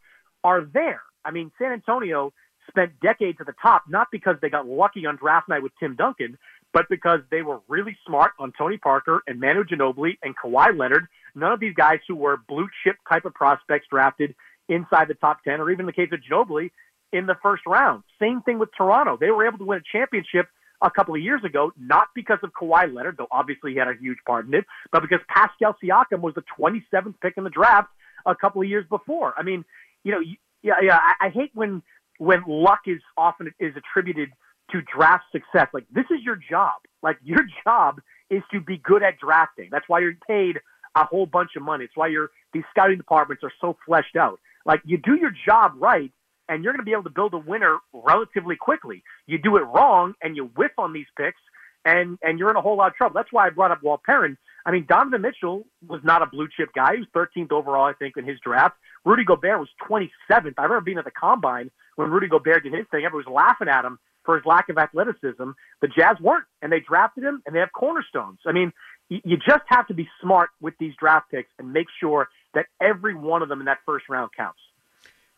are 0.43 0.61
there. 0.61 1.01
I 1.25 1.31
mean, 1.31 1.51
San 1.59 1.71
Antonio 1.71 2.33
spent 2.69 2.99
decades 2.99 3.37
at 3.39 3.47
the 3.47 3.55
top, 3.61 3.83
not 3.87 4.07
because 4.11 4.35
they 4.41 4.49
got 4.49 4.67
lucky 4.67 5.05
on 5.05 5.15
draft 5.17 5.49
night 5.49 5.63
with 5.63 5.71
Tim 5.79 5.95
Duncan, 5.95 6.37
but 6.73 6.85
because 6.89 7.19
they 7.31 7.41
were 7.41 7.59
really 7.67 7.97
smart 8.05 8.31
on 8.39 8.53
Tony 8.57 8.77
Parker 8.77 9.21
and 9.27 9.39
Manu 9.39 9.63
Ginobili 9.63 10.17
and 10.21 10.35
Kawhi 10.37 10.77
Leonard. 10.77 11.07
None 11.35 11.51
of 11.51 11.59
these 11.59 11.73
guys 11.75 11.99
who 12.07 12.15
were 12.15 12.37
blue 12.47 12.67
chip 12.83 12.97
type 13.09 13.25
of 13.25 13.33
prospects 13.33 13.87
drafted 13.89 14.35
inside 14.69 15.07
the 15.07 15.13
top 15.13 15.43
10, 15.43 15.61
or 15.61 15.71
even 15.71 15.81
in 15.81 15.85
the 15.87 15.93
case 15.93 16.09
of 16.11 16.19
Ginobili 16.19 16.71
in 17.13 17.25
the 17.25 17.35
first 17.41 17.63
round. 17.65 18.03
Same 18.19 18.41
thing 18.41 18.59
with 18.59 18.69
Toronto. 18.77 19.17
They 19.17 19.31
were 19.31 19.47
able 19.47 19.57
to 19.59 19.63
win 19.63 19.79
a 19.79 19.97
championship 19.97 20.47
a 20.81 20.91
couple 20.91 21.15
of 21.15 21.21
years 21.21 21.43
ago, 21.43 21.71
not 21.79 22.07
because 22.13 22.39
of 22.43 22.51
Kawhi 22.51 22.93
Leonard, 22.93 23.15
though 23.17 23.27
obviously 23.31 23.71
he 23.71 23.77
had 23.77 23.87
a 23.87 23.95
huge 23.99 24.19
part 24.25 24.45
in 24.45 24.53
it, 24.53 24.65
but 24.91 25.01
because 25.01 25.19
Pascal 25.27 25.75
Siakam 25.81 26.21
was 26.21 26.35
the 26.35 26.43
27th 26.59 27.15
pick 27.21 27.33
in 27.37 27.43
the 27.43 27.49
draft 27.49 27.89
a 28.27 28.35
couple 28.35 28.61
of 28.61 28.67
years 28.67 28.85
before. 28.89 29.33
I 29.37 29.43
mean, 29.43 29.65
you 30.03 30.11
know, 30.11 30.19
yeah, 30.61 30.73
yeah. 30.81 30.99
I, 31.01 31.27
I 31.27 31.29
hate 31.29 31.51
when 31.53 31.81
when 32.17 32.43
luck 32.47 32.81
is 32.87 33.01
often 33.17 33.51
is 33.59 33.73
attributed 33.75 34.29
to 34.71 34.81
draft 34.81 35.25
success. 35.31 35.67
Like 35.73 35.85
this 35.91 36.05
is 36.11 36.23
your 36.23 36.37
job. 36.49 36.81
Like 37.01 37.17
your 37.23 37.45
job 37.63 38.01
is 38.29 38.43
to 38.51 38.59
be 38.59 38.77
good 38.77 39.03
at 39.03 39.19
drafting. 39.19 39.69
That's 39.71 39.85
why 39.87 39.99
you're 39.99 40.15
paid 40.27 40.59
a 40.95 41.05
whole 41.05 41.25
bunch 41.25 41.51
of 41.55 41.63
money. 41.63 41.85
It's 41.85 41.95
why 41.95 42.07
your 42.07 42.31
these 42.53 42.63
scouting 42.71 42.97
departments 42.97 43.43
are 43.43 43.51
so 43.61 43.77
fleshed 43.85 44.15
out. 44.15 44.39
Like 44.65 44.81
you 44.85 44.97
do 44.97 45.15
your 45.15 45.31
job 45.45 45.73
right, 45.77 46.11
and 46.49 46.63
you're 46.63 46.73
going 46.73 46.81
to 46.81 46.85
be 46.85 46.91
able 46.91 47.03
to 47.03 47.09
build 47.09 47.33
a 47.33 47.37
winner 47.37 47.77
relatively 47.93 48.55
quickly. 48.55 49.03
You 49.25 49.37
do 49.37 49.57
it 49.57 49.61
wrong, 49.61 50.13
and 50.21 50.35
you 50.35 50.45
whiff 50.55 50.71
on 50.77 50.93
these 50.93 51.05
picks, 51.17 51.39
and 51.85 52.17
and 52.21 52.39
you're 52.39 52.49
in 52.49 52.55
a 52.57 52.61
whole 52.61 52.77
lot 52.77 52.87
of 52.87 52.95
trouble. 52.95 53.13
That's 53.15 53.31
why 53.31 53.47
I 53.47 53.49
brought 53.49 53.71
up 53.71 53.83
Walt 53.83 54.03
Perrin. 54.03 54.37
I 54.67 54.71
mean, 54.71 54.85
Donovan 54.87 55.21
Mitchell 55.21 55.65
was 55.87 56.01
not 56.03 56.21
a 56.21 56.25
blue 56.25 56.49
chip 56.55 56.73
guy. 56.75 56.95
He 56.95 56.99
was 56.99 57.07
13th 57.15 57.53
overall, 57.53 57.85
I 57.85 57.93
think, 57.93 58.17
in 58.17 58.25
his 58.25 58.37
draft. 58.43 58.75
Rudy 59.05 59.23
Gobert 59.23 59.59
was 59.59 59.69
27th. 59.89 60.55
I 60.57 60.63
remember 60.63 60.81
being 60.81 60.97
at 60.97 61.05
the 61.05 61.11
combine 61.11 61.71
when 61.95 62.09
Rudy 62.09 62.27
Gobert 62.27 62.63
did 62.63 62.73
his 62.73 62.85
thing. 62.91 63.05
Everyone 63.05 63.25
was 63.25 63.33
laughing 63.33 63.69
at 63.69 63.85
him 63.85 63.97
for 64.25 64.35
his 64.35 64.45
lack 64.45 64.67
of 64.67 64.77
athleticism. 64.77 65.51
The 65.81 65.87
Jazz 65.87 66.17
weren't, 66.19 66.43
and 66.61 66.69
they 66.69 66.81
drafted 66.81 67.23
him, 67.23 67.41
and 67.45 67.55
they 67.55 67.59
have 67.59 67.71
cornerstones. 67.71 68.39
I 68.45 68.51
mean, 68.51 68.73
you 69.07 69.37
just 69.37 69.63
have 69.67 69.87
to 69.87 69.93
be 69.93 70.09
smart 70.21 70.49
with 70.59 70.73
these 70.81 70.93
draft 70.99 71.31
picks 71.31 71.49
and 71.57 71.71
make 71.71 71.87
sure 72.01 72.27
that 72.53 72.65
every 72.81 73.15
one 73.15 73.41
of 73.41 73.47
them 73.47 73.61
in 73.61 73.67
that 73.67 73.77
first 73.85 74.09
round 74.09 74.31
counts. 74.35 74.59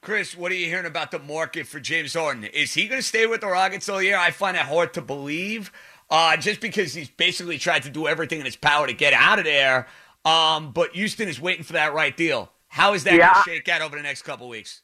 Chris, 0.01 0.36
what 0.36 0.51
are 0.51 0.55
you 0.55 0.65
hearing 0.65 0.88
about 0.88 1.12
the 1.12 1.19
market 1.19 1.67
for 1.67 1.79
James 1.79 2.15
Harden? 2.15 2.45
Is 2.45 2.74
he 2.74 2.88
going 2.88 3.01
to 3.01 3.05
stay 3.05 3.27
with 3.27 3.41
the 3.41 3.48
Rockets 3.48 3.89
all 3.89 4.01
year? 4.01 4.17
I 4.17 4.31
find 4.31 4.57
it 4.57 4.63
hard 4.63 4.93
to 4.93 5.01
believe, 5.01 5.71
uh, 6.10 6.38
just 6.38 6.62
because 6.62 6.94
he's 6.94 7.10
basically 7.10 7.58
tried 7.58 7.84
to 7.84 7.89
do 7.89 8.08
everything 8.08 8.39
in 8.39 8.46
his 8.46 8.56
power 8.56 8.88
to 8.88 8.94
get 8.94 9.13
out 9.13 9.39
of 9.39 9.46
there. 9.46 9.88
Um, 10.25 10.72
but 10.72 10.92
Houston 10.94 11.28
is 11.30 11.39
waiting 11.39 11.63
for 11.63 11.74
that 11.74 11.94
right 11.94 12.16
deal. 12.16 12.51
How 12.68 12.94
is 12.94 13.04
that 13.06 13.12
Yeah, 13.18 13.34
going 13.34 13.34
to 13.34 13.39
shake 13.39 13.70
out 13.70 13.82
over 13.82 13.96
the 13.96 14.04
next 14.04 14.24
couple 14.24 14.48
weeks? 14.50 14.82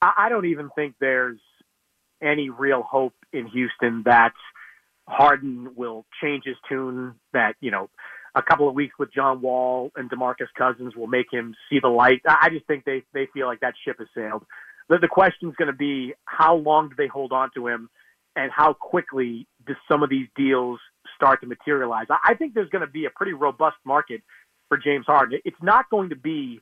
I, 0.00 0.12
I 0.18 0.28
don't 0.28 0.46
even 0.46 0.70
think 0.74 0.94
there's 1.00 1.40
any 2.22 2.50
real 2.50 2.82
hope 2.82 3.14
in 3.32 3.46
Houston 3.48 4.02
that 4.06 4.32
Harden 5.08 5.74
will 5.76 6.04
change 6.22 6.44
his 6.44 6.56
tune. 6.68 7.14
That 7.32 7.54
you 7.60 7.70
know, 7.70 7.90
a 8.34 8.42
couple 8.42 8.68
of 8.68 8.74
weeks 8.74 8.94
with 8.98 9.12
John 9.12 9.40
Wall 9.40 9.90
and 9.96 10.10
Demarcus 10.10 10.48
Cousins 10.56 10.94
will 10.96 11.06
make 11.06 11.26
him 11.32 11.54
see 11.70 11.78
the 11.80 11.88
light. 11.88 12.22
I 12.26 12.36
I 12.42 12.48
just 12.50 12.66
think 12.66 12.84
they 12.84 13.02
they 13.12 13.28
feel 13.32 13.46
like 13.46 13.60
that 13.60 13.74
ship 13.84 13.96
has 13.98 14.08
sailed. 14.14 14.44
The, 14.88 14.98
the 14.98 15.08
question 15.08 15.48
is 15.48 15.56
going 15.56 15.70
to 15.70 15.76
be 15.76 16.14
how 16.24 16.56
long 16.56 16.88
do 16.88 16.94
they 16.96 17.06
hold 17.06 17.32
on 17.32 17.50
to 17.54 17.68
him, 17.68 17.88
and 18.36 18.50
how 18.50 18.72
quickly 18.72 19.46
do 19.66 19.74
some 19.90 20.02
of 20.02 20.10
these 20.10 20.26
deals 20.36 20.80
start 21.16 21.40
to 21.42 21.46
materialize? 21.46 22.06
I, 22.10 22.34
think 22.34 22.54
there's 22.54 22.70
going 22.70 22.84
to 22.84 22.90
be 22.90 23.04
a 23.04 23.10
pretty 23.10 23.32
robust 23.32 23.76
market 23.84 24.22
for 24.68 24.78
James 24.78 25.06
Harden. 25.06 25.40
It's 25.44 25.62
not 25.62 25.90
going 25.90 26.10
to 26.10 26.16
be 26.16 26.60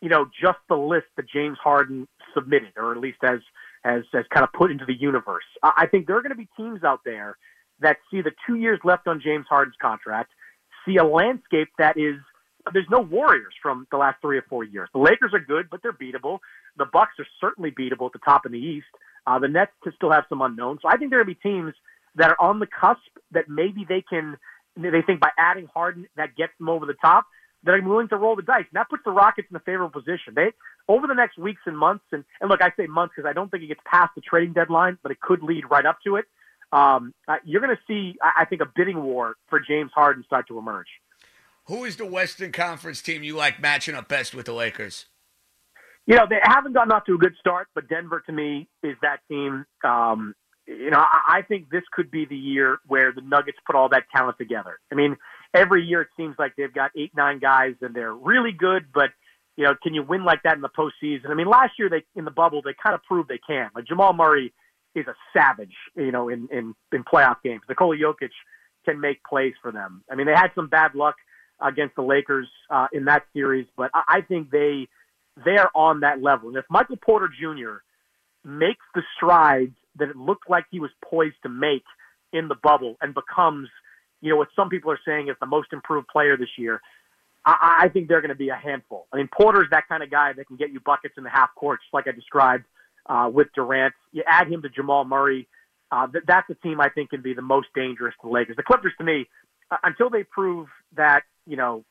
you 0.00 0.08
know, 0.08 0.26
just 0.42 0.58
the 0.68 0.76
list 0.76 1.06
that 1.16 1.28
James 1.28 1.58
Harden 1.62 2.08
submitted, 2.34 2.72
or 2.76 2.92
at 2.92 2.98
least 2.98 3.18
as 3.22 3.40
as 3.84 4.02
as 4.14 4.24
kind 4.32 4.44
of 4.44 4.52
put 4.52 4.70
into 4.70 4.84
the 4.86 4.94
universe. 4.94 5.44
I 5.62 5.72
I 5.78 5.86
think 5.86 6.06
there 6.06 6.16
are 6.16 6.22
going 6.22 6.30
to 6.30 6.36
be 6.36 6.48
teams 6.56 6.82
out 6.84 7.00
there 7.04 7.36
that 7.80 7.98
see 8.10 8.22
the 8.22 8.32
two 8.46 8.56
years 8.56 8.80
left 8.84 9.06
on 9.06 9.20
James 9.22 9.46
Harden's 9.48 9.76
contract, 9.80 10.32
see 10.86 10.96
a 10.96 11.04
landscape 11.04 11.68
that 11.78 11.98
is 11.98 12.16
there's 12.72 12.86
no 12.90 13.00
Warriors 13.00 13.54
from 13.62 13.86
the 13.90 13.96
last 13.96 14.20
three 14.20 14.38
or 14.38 14.44
four 14.48 14.64
years. 14.64 14.88
The 14.92 15.00
Lakers 15.00 15.32
are 15.32 15.40
good, 15.40 15.68
but 15.70 15.80
they're 15.82 15.92
beatable. 15.92 16.38
The 16.76 16.86
Bucks 16.92 17.12
are 17.18 17.26
certainly 17.40 17.70
beatable 17.70 18.06
at 18.06 18.12
the 18.12 18.20
top 18.24 18.44
in 18.44 18.52
the 18.52 18.58
East. 18.58 18.86
Uh, 19.30 19.38
the 19.38 19.46
Nets 19.46 19.70
could 19.80 19.94
still 19.94 20.10
have 20.10 20.24
some 20.28 20.42
unknowns. 20.42 20.80
So 20.82 20.88
I 20.88 20.96
think 20.96 21.10
there 21.10 21.20
are 21.20 21.24
going 21.24 21.36
to 21.36 21.40
be 21.40 21.48
teams 21.48 21.74
that 22.16 22.30
are 22.30 22.40
on 22.40 22.58
the 22.58 22.66
cusp 22.66 22.98
that 23.30 23.48
maybe 23.48 23.86
they 23.88 24.02
can. 24.02 24.36
They 24.76 25.02
think 25.02 25.20
by 25.20 25.30
adding 25.38 25.68
Harden 25.72 26.06
that 26.16 26.34
gets 26.36 26.52
them 26.58 26.68
over 26.68 26.84
the 26.84 26.94
top 26.94 27.26
that 27.62 27.72
are 27.72 27.82
willing 27.82 28.08
to 28.08 28.16
roll 28.16 28.34
the 28.34 28.42
dice. 28.42 28.64
And 28.70 28.74
that 28.74 28.88
puts 28.88 29.02
the 29.04 29.10
Rockets 29.12 29.48
in 29.50 29.56
a 29.56 29.60
favorable 29.60 30.00
position. 30.00 30.34
They 30.34 30.52
over 30.88 31.06
the 31.06 31.14
next 31.14 31.38
weeks 31.38 31.60
and 31.66 31.78
months, 31.78 32.04
and, 32.10 32.24
and 32.40 32.50
look, 32.50 32.60
I 32.62 32.72
say 32.76 32.86
months 32.86 33.14
because 33.14 33.28
I 33.28 33.32
don't 33.32 33.50
think 33.50 33.62
it 33.62 33.68
gets 33.68 33.80
past 33.84 34.12
the 34.16 34.20
trading 34.20 34.52
deadline, 34.52 34.98
but 35.02 35.12
it 35.12 35.20
could 35.20 35.42
lead 35.42 35.64
right 35.70 35.86
up 35.86 35.98
to 36.04 36.16
it. 36.16 36.24
Um, 36.72 37.14
uh, 37.28 37.36
you're 37.44 37.60
going 37.60 37.76
to 37.76 37.82
see, 37.86 38.16
I 38.22 38.44
think, 38.44 38.62
a 38.62 38.66
bidding 38.74 39.02
war 39.02 39.36
for 39.48 39.60
James 39.60 39.92
Harden 39.94 40.24
start 40.24 40.48
to 40.48 40.58
emerge. 40.58 40.88
Who 41.66 41.84
is 41.84 41.96
the 41.96 42.06
Western 42.06 42.50
Conference 42.50 43.02
team 43.02 43.22
you 43.22 43.36
like 43.36 43.60
matching 43.60 43.94
up 43.94 44.08
best 44.08 44.34
with 44.34 44.46
the 44.46 44.52
Lakers? 44.52 45.06
You 46.06 46.16
know, 46.16 46.26
they 46.28 46.40
haven't 46.42 46.72
gotten 46.72 46.92
off 46.92 47.04
to 47.04 47.14
a 47.14 47.18
good 47.18 47.34
start, 47.38 47.68
but 47.74 47.88
Denver 47.88 48.22
to 48.26 48.32
me 48.32 48.68
is 48.82 48.96
that 49.02 49.18
team. 49.28 49.64
Um, 49.84 50.34
you 50.66 50.90
know, 50.90 50.98
I, 50.98 51.38
I 51.38 51.42
think 51.42 51.70
this 51.70 51.82
could 51.92 52.10
be 52.10 52.24
the 52.24 52.36
year 52.36 52.78
where 52.86 53.12
the 53.12 53.22
Nuggets 53.22 53.58
put 53.66 53.76
all 53.76 53.88
that 53.90 54.04
talent 54.14 54.38
together. 54.38 54.78
I 54.90 54.94
mean, 54.94 55.16
every 55.54 55.84
year 55.84 56.02
it 56.02 56.08
seems 56.16 56.36
like 56.38 56.54
they've 56.56 56.72
got 56.72 56.90
eight, 56.96 57.12
nine 57.16 57.38
guys 57.38 57.74
and 57.80 57.94
they're 57.94 58.14
really 58.14 58.52
good, 58.52 58.86
but 58.92 59.10
you 59.56 59.64
know, 59.64 59.74
can 59.82 59.94
you 59.94 60.02
win 60.02 60.24
like 60.24 60.42
that 60.44 60.54
in 60.54 60.62
the 60.62 60.70
postseason? 60.70 61.28
I 61.28 61.34
mean, 61.34 61.48
last 61.48 61.72
year 61.78 61.90
they 61.90 62.04
in 62.16 62.24
the 62.24 62.30
bubble 62.30 62.62
they 62.62 62.74
kind 62.82 62.94
of 62.94 63.02
proved 63.02 63.28
they 63.28 63.40
can. 63.46 63.68
Like 63.74 63.86
Jamal 63.86 64.12
Murray 64.12 64.52
is 64.94 65.06
a 65.06 65.14
savage, 65.32 65.74
you 65.96 66.12
know, 66.12 66.28
in 66.28 66.48
in 66.50 66.74
in 66.92 67.04
playoff 67.04 67.42
games. 67.44 67.62
Nikola 67.68 67.96
Jokic 67.96 68.30
can 68.84 69.00
make 69.00 69.22
plays 69.24 69.54
for 69.60 69.70
them. 69.70 70.02
I 70.10 70.14
mean, 70.14 70.26
they 70.26 70.34
had 70.34 70.50
some 70.54 70.68
bad 70.68 70.94
luck 70.94 71.16
against 71.60 71.94
the 71.94 72.02
Lakers 72.02 72.48
uh, 72.70 72.86
in 72.92 73.04
that 73.04 73.24
series, 73.34 73.66
but 73.76 73.90
I, 73.92 74.02
I 74.08 74.20
think 74.22 74.50
they 74.50 74.88
they 75.44 75.56
are 75.56 75.70
on 75.74 76.00
that 76.00 76.22
level. 76.22 76.48
And 76.48 76.56
if 76.56 76.64
Michael 76.68 76.96
Porter 76.96 77.28
Jr. 77.28 77.78
makes 78.44 78.84
the 78.94 79.02
strides 79.16 79.74
that 79.96 80.08
it 80.08 80.16
looked 80.16 80.48
like 80.48 80.64
he 80.70 80.80
was 80.80 80.90
poised 81.04 81.36
to 81.42 81.48
make 81.48 81.84
in 82.32 82.48
the 82.48 82.54
bubble 82.54 82.96
and 83.00 83.14
becomes, 83.14 83.68
you 84.20 84.30
know, 84.30 84.36
what 84.36 84.48
some 84.54 84.68
people 84.68 84.90
are 84.90 85.00
saying 85.04 85.28
is 85.28 85.36
the 85.40 85.46
most 85.46 85.72
improved 85.72 86.08
player 86.08 86.36
this 86.36 86.48
year, 86.56 86.80
I, 87.44 87.82
I 87.82 87.88
think 87.88 88.08
they're 88.08 88.20
going 88.20 88.30
to 88.30 88.34
be 88.34 88.50
a 88.50 88.56
handful. 88.56 89.06
I 89.12 89.16
mean, 89.16 89.28
Porter's 89.32 89.68
that 89.70 89.88
kind 89.88 90.02
of 90.02 90.10
guy 90.10 90.32
that 90.32 90.46
can 90.46 90.56
get 90.56 90.70
you 90.70 90.80
buckets 90.80 91.14
in 91.16 91.24
the 91.24 91.30
half 91.30 91.54
court, 91.54 91.80
just 91.82 91.94
like 91.94 92.06
I 92.06 92.12
described 92.12 92.64
uh, 93.06 93.30
with 93.32 93.48
Durant. 93.54 93.94
You 94.12 94.22
add 94.26 94.48
him 94.48 94.62
to 94.62 94.68
Jamal 94.68 95.04
Murray. 95.04 95.48
Uh, 95.90 96.06
th- 96.06 96.24
that's 96.26 96.48
a 96.50 96.54
team 96.54 96.80
I 96.80 96.88
think 96.88 97.10
can 97.10 97.22
be 97.22 97.34
the 97.34 97.42
most 97.42 97.68
dangerous 97.74 98.14
to 98.20 98.28
the 98.28 98.32
Lakers. 98.32 98.56
The 98.56 98.62
Clippers, 98.62 98.92
to 98.98 99.04
me, 99.04 99.26
uh, 99.70 99.78
until 99.82 100.10
they 100.10 100.22
prove 100.22 100.68
that 100.96 101.22
you 101.46 101.56
know 101.56 101.84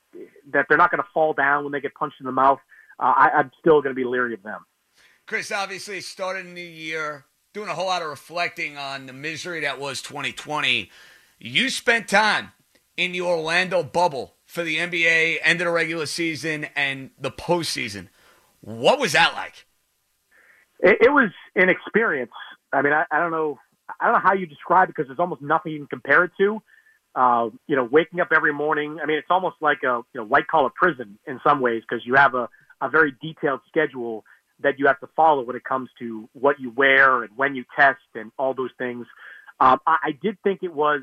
that 0.52 0.66
they're 0.70 0.78
not 0.78 0.92
going 0.92 1.02
to 1.02 1.10
fall 1.14 1.34
down 1.34 1.64
when 1.64 1.72
they 1.72 1.82
get 1.82 1.94
punched 1.94 2.18
in 2.20 2.26
the 2.26 2.32
mouth, 2.32 2.60
uh, 3.00 3.14
I, 3.16 3.30
I'm 3.38 3.52
still 3.60 3.82
going 3.82 3.96
to 3.96 4.00
be 4.00 4.04
leery 4.04 4.34
of 4.34 4.44
them. 4.44 4.66
Chris, 5.26 5.52
obviously, 5.52 6.02
started 6.02 6.46
a 6.46 6.50
new 6.50 6.62
year, 6.62 7.26
doing 7.54 7.70
a 7.70 7.74
whole 7.74 7.88
lot 7.88 8.02
of 8.02 8.10
reflecting 8.10 8.78
on 8.78 9.06
the 9.06 9.14
misery 9.14 9.62
that 9.62 9.80
was 9.80 10.02
2020. 10.02 10.90
You 11.40 11.70
spent 11.70 12.08
time 12.08 12.52
in 12.98 13.12
the 13.12 13.22
Orlando 13.22 13.84
bubble 13.84 14.36
for 14.46 14.64
the 14.64 14.78
NBA, 14.78 15.38
end 15.44 15.62
of 15.62 15.66
the 15.66 15.72
regular 15.72 16.06
season, 16.06 16.68
and 16.76 17.12
the 17.20 17.32
postseason. 17.32 18.08
What 18.62 19.00
was 19.00 19.14
that 19.14 19.34
like? 19.36 19.66
It, 20.80 20.98
it 21.02 21.10
was 21.10 21.30
an 21.56 21.70
experience. 21.70 22.32
I 22.74 22.82
mean, 22.82 22.94
I, 22.94 23.06
I 23.12 23.20
don't 23.20 23.32
know, 23.32 23.60
I 24.00 24.06
don't 24.06 24.16
know 24.16 24.22
how 24.24 24.34
you 24.34 24.46
describe 24.46 24.90
it 24.90 24.96
because 24.96 25.08
there's 25.08 25.20
almost 25.20 25.42
nothing 25.42 25.72
you 25.72 25.80
can 25.80 25.88
compare 25.88 26.26
it 26.26 26.32
to. 26.40 26.62
Uh, 27.16 27.50
you 27.68 27.76
know, 27.76 27.84
waking 27.84 28.20
up 28.20 28.30
every 28.36 28.54
morning. 28.54 29.00
I 29.02 29.06
mean, 29.06 29.18
it's 29.18 29.28
almost 29.30 29.58
like 29.62 29.80
a 29.84 30.02
you 30.14 30.22
know 30.22 30.26
white 30.26 30.48
collar 30.48 30.70
prison 30.74 31.18
in 31.26 31.40
some 31.44 31.60
ways 31.60 31.82
because 31.88 32.06
you 32.06 32.16
have 32.16 32.36
a, 32.36 32.50
a 32.82 32.90
very 32.90 33.14
detailed 33.22 33.62
schedule 33.68 34.24
that 34.62 34.78
you 34.78 34.88
have 34.88 35.00
to 35.00 35.08
follow 35.16 35.44
when 35.44 35.56
it 35.56 35.64
comes 35.64 35.90
to 36.00 36.28
what 36.34 36.60
you 36.60 36.72
wear 36.72 37.24
and 37.24 37.32
when 37.38 37.56
you 37.56 37.64
test 37.78 38.00
and 38.16 38.32
all 38.38 38.54
those 38.54 38.72
things. 38.78 39.06
Um, 39.60 39.80
I, 39.88 39.98
I 40.04 40.12
did 40.22 40.38
think 40.44 40.64
it 40.64 40.74
was 40.74 41.02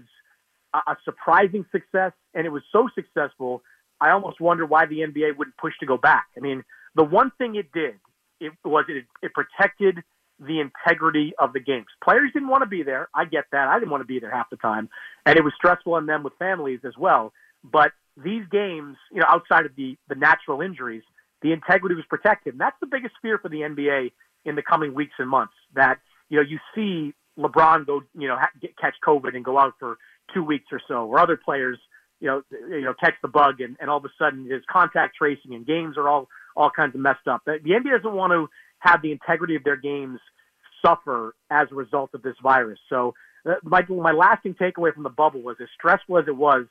a, 0.75 0.79
a 0.93 0.97
surprising 1.05 1.65
success, 1.73 2.13
and 2.35 2.47
it 2.47 2.51
was 2.51 2.63
so 2.73 2.89
successful. 2.95 3.63
I 4.01 4.11
almost 4.11 4.41
wonder 4.41 4.67
why 4.67 4.87
the 4.87 4.99
NBA 5.01 5.37
wouldn't 5.39 5.57
push 5.57 5.73
to 5.81 5.87
go 5.87 5.97
back. 5.97 6.27
I 6.37 6.41
mean, 6.41 6.65
the 6.95 7.05
one 7.05 7.33
thing 7.39 7.57
it 7.57 7.73
did 7.73 7.95
it 8.41 8.53
was 8.65 8.85
it, 8.89 9.05
it 9.23 9.33
protected 9.33 10.03
the 10.39 10.61
integrity 10.61 11.33
of 11.39 11.53
the 11.55 11.61
games. 11.61 11.87
Players 12.05 12.31
didn't 12.33 12.49
want 12.49 12.63
to 12.63 12.69
be 12.69 12.83
there. 12.83 13.09
I 13.15 13.25
get 13.25 13.45
that. 13.53 13.69
I 13.69 13.79
didn't 13.79 13.91
want 13.91 14.03
to 14.03 14.07
be 14.07 14.19
there 14.19 14.31
half 14.31 14.51
the 14.51 14.57
time, 14.57 14.89
and 15.25 15.39
it 15.39 15.43
was 15.43 15.55
stressful 15.57 15.95
on 15.95 16.07
them 16.07 16.23
with 16.23 16.35
families 16.39 16.81
as 16.85 16.93
well. 16.99 17.33
But 17.65 17.93
these 18.23 18.45
games, 18.51 18.97
you 19.11 19.21
know, 19.21 19.27
outside 19.29 19.67
of 19.67 19.75
the 19.77 19.97
the 20.09 20.15
natural 20.15 20.61
injuries, 20.61 21.03
the 21.43 21.53
integrity 21.53 21.95
was 21.95 22.05
protected. 22.09 22.55
And 22.55 22.61
that's 22.61 22.77
the 22.81 22.87
biggest 22.87 23.15
fear 23.23 23.39
for 23.39 23.49
the 23.49 23.61
NBA 23.61 24.13
in 24.45 24.55
the 24.55 24.63
coming 24.63 24.95
weeks 24.95 25.15
and 25.19 25.29
months. 25.29 25.55
That 25.75 25.99
you 26.29 26.39
know 26.39 26.43
you 26.43 26.59
see 26.75 27.15
LeBron 27.39 27.87
go 27.87 28.03
you 28.19 28.29
know 28.29 28.37
get, 28.61 28.77
catch 28.79 28.95
COVID 29.07 29.35
and 29.35 29.45
go 29.45 29.59
out 29.59 29.75
for 29.79 29.99
two 30.35 30.43
weeks 30.43 30.67
or 30.73 30.81
so, 30.89 31.07
or 31.07 31.19
other 31.21 31.37
players 31.37 31.79
you 32.21 32.29
know 32.29 32.43
you 32.51 32.83
know 32.83 32.95
catch 32.99 33.15
the 33.23 33.29
bug 33.29 33.61
and, 33.61 33.77
and 33.81 33.91
all 33.91 33.99
of 33.99 34.05
a 34.05 34.09
sudden 34.19 34.49
his 34.51 34.63
contact 34.71 35.17
tracing 35.17 35.55
and 35.55 35.67
games 35.67 35.97
are 35.97 36.09
all 36.09 36.29
all 36.57 36.71
kinds 36.71 36.95
of 36.95 37.01
messed 37.01 37.29
up. 37.29 37.43
The 37.45 37.59
NBA 37.59 38.03
doesn't 38.03 38.17
want 38.17 38.33
to 38.33 38.49
have 38.79 39.03
the 39.03 39.13
integrity 39.13 39.57
of 39.57 39.65
their 39.65 39.77
games 39.77 40.21
suffer 40.85 41.35
as 41.51 41.69
a 41.71 41.75
result 41.75 42.11
of 42.15 42.23
this 42.23 42.37
virus. 42.43 42.79
So 42.89 43.15
uh, 43.49 43.55
my 43.63 43.83
my 43.89 44.13
lasting 44.13 44.55
takeaway 44.55 44.93
from 44.93 45.03
the 45.03 45.11
bubble 45.11 45.43
was 45.43 45.57
as 45.61 45.69
stressful 45.79 46.19
as 46.19 46.25
it 46.29 46.37
was, 46.37 46.67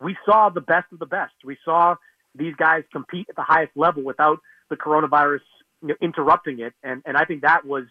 we 0.00 0.16
saw 0.24 0.48
the 0.48 0.60
best 0.60 0.92
of 0.92 0.98
the 0.98 1.06
best. 1.06 1.34
We 1.44 1.56
saw 1.64 1.96
these 2.34 2.54
guys 2.56 2.84
compete 2.92 3.26
at 3.28 3.36
the 3.36 3.42
highest 3.42 3.72
level 3.76 4.02
without 4.02 4.40
the 4.68 4.76
coronavirus 4.76 5.40
you 5.82 5.88
know, 5.88 5.94
interrupting 6.00 6.60
it, 6.60 6.74
and 6.82 7.02
and 7.04 7.16
I 7.16 7.24
think 7.24 7.42
that 7.42 7.64
was, 7.64 7.84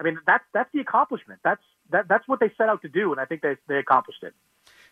I 0.00 0.04
mean 0.04 0.18
that's 0.26 0.44
that's 0.52 0.70
the 0.72 0.80
accomplishment. 0.80 1.40
That's 1.42 1.62
that 1.90 2.08
that's 2.08 2.26
what 2.28 2.40
they 2.40 2.52
set 2.56 2.68
out 2.68 2.82
to 2.82 2.88
do, 2.88 3.12
and 3.12 3.20
I 3.20 3.24
think 3.24 3.42
they 3.42 3.56
they 3.68 3.76
accomplished 3.76 4.22
it. 4.22 4.34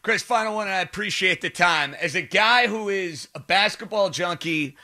Chris, 0.02 0.22
final 0.22 0.54
one, 0.54 0.66
and 0.66 0.74
I 0.74 0.80
appreciate 0.80 1.42
the 1.42 1.50
time. 1.50 1.94
As 1.94 2.14
a 2.14 2.22
guy 2.22 2.66
who 2.66 2.88
is 2.88 3.28
a 3.34 3.40
basketball 3.40 4.08
junkie 4.08 4.76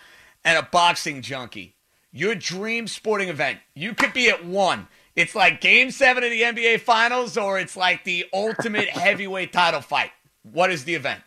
and 0.45 0.59
a 0.59 0.63
boxing 0.63 1.23
junkie, 1.23 1.75
your 2.13 2.35
dream 2.35 2.87
sporting 2.87 3.31
event, 3.31 3.61
you 3.75 3.95
could 3.95 4.13
be 4.13 4.29
at 4.29 4.45
one. 4.45 4.89
It's 5.15 5.35
like 5.35 5.63
game 5.63 5.91
seven 5.91 6.23
of 6.23 6.31
the 6.31 6.43
NBA 6.43 6.81
Finals, 6.81 7.39
or 7.39 7.59
it's 7.59 7.77
like 7.77 8.05
the 8.05 8.27
ultimate 8.33 8.89
heavyweight 8.91 9.53
title 9.53 9.81
fight. 9.81 10.11
What 10.43 10.71
is 10.71 10.85
the 10.85 10.95
event? 10.95 11.23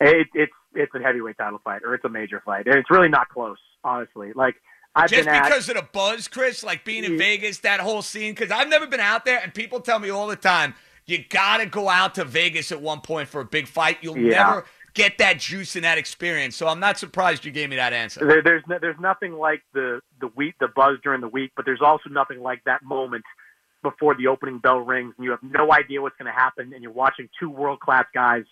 It, 0.00 0.26
it's 0.32 0.52
it's 0.74 0.94
a 0.94 1.00
heavyweight 1.00 1.38
title 1.38 1.60
fight, 1.62 1.82
or 1.84 1.94
it's 1.94 2.04
a 2.04 2.08
major 2.08 2.42
fight, 2.44 2.66
and 2.66 2.76
it's 2.76 2.90
really 2.90 3.08
not 3.08 3.28
close, 3.28 3.58
honestly. 3.82 4.32
Like 4.34 4.56
I've 4.94 5.10
Just 5.10 5.26
been 5.26 5.34
at, 5.34 5.44
because 5.44 5.68
of 5.68 5.76
the 5.76 5.86
buzz, 5.92 6.28
Chris, 6.28 6.62
like 6.62 6.84
being 6.84 7.04
in 7.04 7.18
Vegas, 7.18 7.58
that 7.60 7.80
whole 7.80 8.02
scene. 8.02 8.32
Because 8.32 8.50
I've 8.50 8.68
never 8.68 8.86
been 8.86 9.00
out 9.00 9.24
there, 9.24 9.40
and 9.42 9.52
people 9.52 9.80
tell 9.80 9.98
me 9.98 10.10
all 10.10 10.26
the 10.28 10.36
time, 10.36 10.74
you 11.06 11.24
got 11.28 11.58
to 11.58 11.66
go 11.66 11.88
out 11.88 12.14
to 12.14 12.24
Vegas 12.24 12.70
at 12.72 12.80
one 12.80 13.00
point 13.00 13.28
for 13.28 13.40
a 13.40 13.44
big 13.44 13.66
fight. 13.66 13.98
You'll 14.02 14.18
Yeah. 14.18 14.44
never 14.44 14.64
get 14.94 15.18
that 15.18 15.40
juice 15.40 15.74
and 15.74 15.84
that 15.84 15.98
experience. 15.98 16.54
So 16.54 16.68
I'm 16.68 16.78
not 16.78 16.98
surprised 16.98 17.44
you 17.44 17.50
gave 17.50 17.68
me 17.68 17.76
that 17.76 17.92
answer. 17.92 18.24
There, 18.24 18.42
there's 18.42 18.62
no, 18.68 18.78
there's 18.80 18.98
nothing 19.00 19.32
like 19.32 19.62
the 19.72 20.00
the 20.20 20.28
week 20.28 20.54
the 20.60 20.68
buzz 20.68 20.98
during 21.02 21.20
the 21.20 21.28
week, 21.28 21.50
but 21.56 21.64
there's 21.64 21.82
also 21.82 22.08
nothing 22.10 22.40
like 22.40 22.62
that 22.64 22.82
moment 22.84 23.24
before 23.82 24.14
the 24.14 24.28
opening 24.28 24.58
bell 24.58 24.78
rings 24.78 25.12
and 25.18 25.24
you 25.24 25.30
have 25.32 25.42
no 25.42 25.72
idea 25.72 26.00
what's 26.00 26.16
going 26.16 26.32
to 26.32 26.38
happen, 26.38 26.72
and 26.72 26.82
you're 26.82 26.92
watching 26.92 27.28
two 27.38 27.50
world 27.50 27.80
class 27.80 28.06
guys 28.14 28.44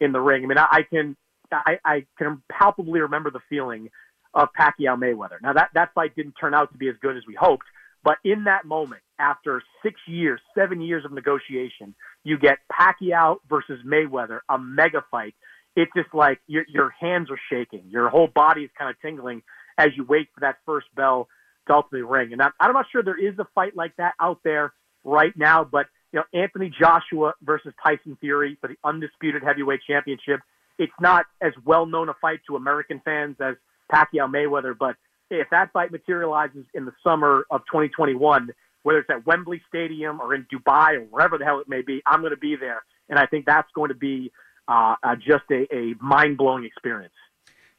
in 0.00 0.12
the 0.12 0.20
ring. 0.20 0.42
I 0.42 0.46
mean, 0.46 0.58
I, 0.58 0.66
I 0.70 0.82
can 0.82 1.16
I, 1.52 1.78
I 1.84 2.06
can 2.18 2.42
palpably 2.50 3.00
remember 3.00 3.30
the 3.30 3.40
feeling 3.48 3.90
of 4.34 4.48
Pacquiao 4.58 4.96
Mayweather. 4.96 5.40
Now 5.42 5.52
that 5.52 5.70
that 5.74 5.94
fight 5.94 6.16
didn't 6.16 6.34
turn 6.40 6.54
out 6.54 6.72
to 6.72 6.78
be 6.78 6.88
as 6.88 6.94
good 7.00 7.16
as 7.16 7.22
we 7.26 7.36
hoped, 7.38 7.66
but 8.04 8.16
in 8.24 8.44
that 8.44 8.64
moment, 8.64 9.02
after 9.18 9.62
six 9.82 10.00
years, 10.06 10.40
seven 10.56 10.80
years 10.80 11.04
of 11.04 11.12
negotiation, 11.12 11.94
you 12.24 12.38
get 12.38 12.58
Pacquiao 12.70 13.36
versus 13.48 13.80
Mayweather, 13.86 14.40
a 14.48 14.58
mega 14.58 15.04
fight. 15.10 15.34
It's 15.76 15.92
just 15.96 16.12
like 16.14 16.40
your 16.46 16.64
your 16.68 16.90
hands 16.98 17.28
are 17.30 17.40
shaking, 17.50 17.84
your 17.88 18.08
whole 18.08 18.28
body 18.28 18.62
is 18.62 18.70
kind 18.76 18.90
of 18.90 19.00
tingling 19.00 19.42
as 19.78 19.88
you 19.96 20.04
wait 20.04 20.28
for 20.34 20.40
that 20.40 20.56
first 20.66 20.86
bell 20.94 21.28
to 21.66 21.74
ultimately 21.74 22.02
ring. 22.02 22.32
And 22.32 22.42
I'm, 22.42 22.52
I'm 22.60 22.72
not 22.72 22.86
sure 22.92 23.02
there 23.02 23.18
is 23.18 23.38
a 23.38 23.46
fight 23.54 23.76
like 23.76 23.96
that 23.96 24.14
out 24.20 24.40
there 24.44 24.72
right 25.04 25.32
now, 25.36 25.64
but 25.64 25.86
you 26.12 26.20
know, 26.20 26.40
Anthony 26.40 26.70
Joshua 26.78 27.32
versus 27.42 27.72
Tyson 27.82 28.16
Fury 28.20 28.58
for 28.60 28.68
the 28.68 28.76
undisputed 28.84 29.42
heavyweight 29.42 29.80
championship. 29.88 30.40
It's 30.78 30.92
not 31.00 31.26
as 31.40 31.52
well 31.64 31.86
known 31.86 32.08
a 32.08 32.14
fight 32.20 32.40
to 32.48 32.56
American 32.56 33.00
fans 33.04 33.36
as 33.40 33.56
Pacquiao 33.92 34.30
Mayweather, 34.30 34.74
but 34.78 34.96
if 35.30 35.48
that 35.50 35.72
fight 35.72 35.90
materializes 35.90 36.64
in 36.74 36.84
the 36.84 36.92
summer 37.02 37.46
of 37.50 37.62
2021, 37.66 38.50
whether 38.82 38.98
it's 38.98 39.10
at 39.10 39.26
Wembley 39.26 39.62
Stadium 39.68 40.20
or 40.20 40.34
in 40.34 40.46
Dubai 40.52 40.96
or 40.96 41.04
wherever 41.04 41.38
the 41.38 41.44
hell 41.44 41.60
it 41.60 41.68
may 41.68 41.82
be, 41.82 42.02
I'm 42.06 42.20
going 42.20 42.32
to 42.32 42.36
be 42.36 42.56
there, 42.56 42.82
and 43.08 43.18
I 43.18 43.26
think 43.26 43.46
that's 43.46 43.70
going 43.74 43.88
to 43.88 43.94
be 43.94 44.32
uh, 44.68 44.96
uh, 45.02 45.16
just 45.16 45.44
a, 45.50 45.66
a 45.74 45.94
mind 46.00 46.36
blowing 46.36 46.64
experience. 46.64 47.14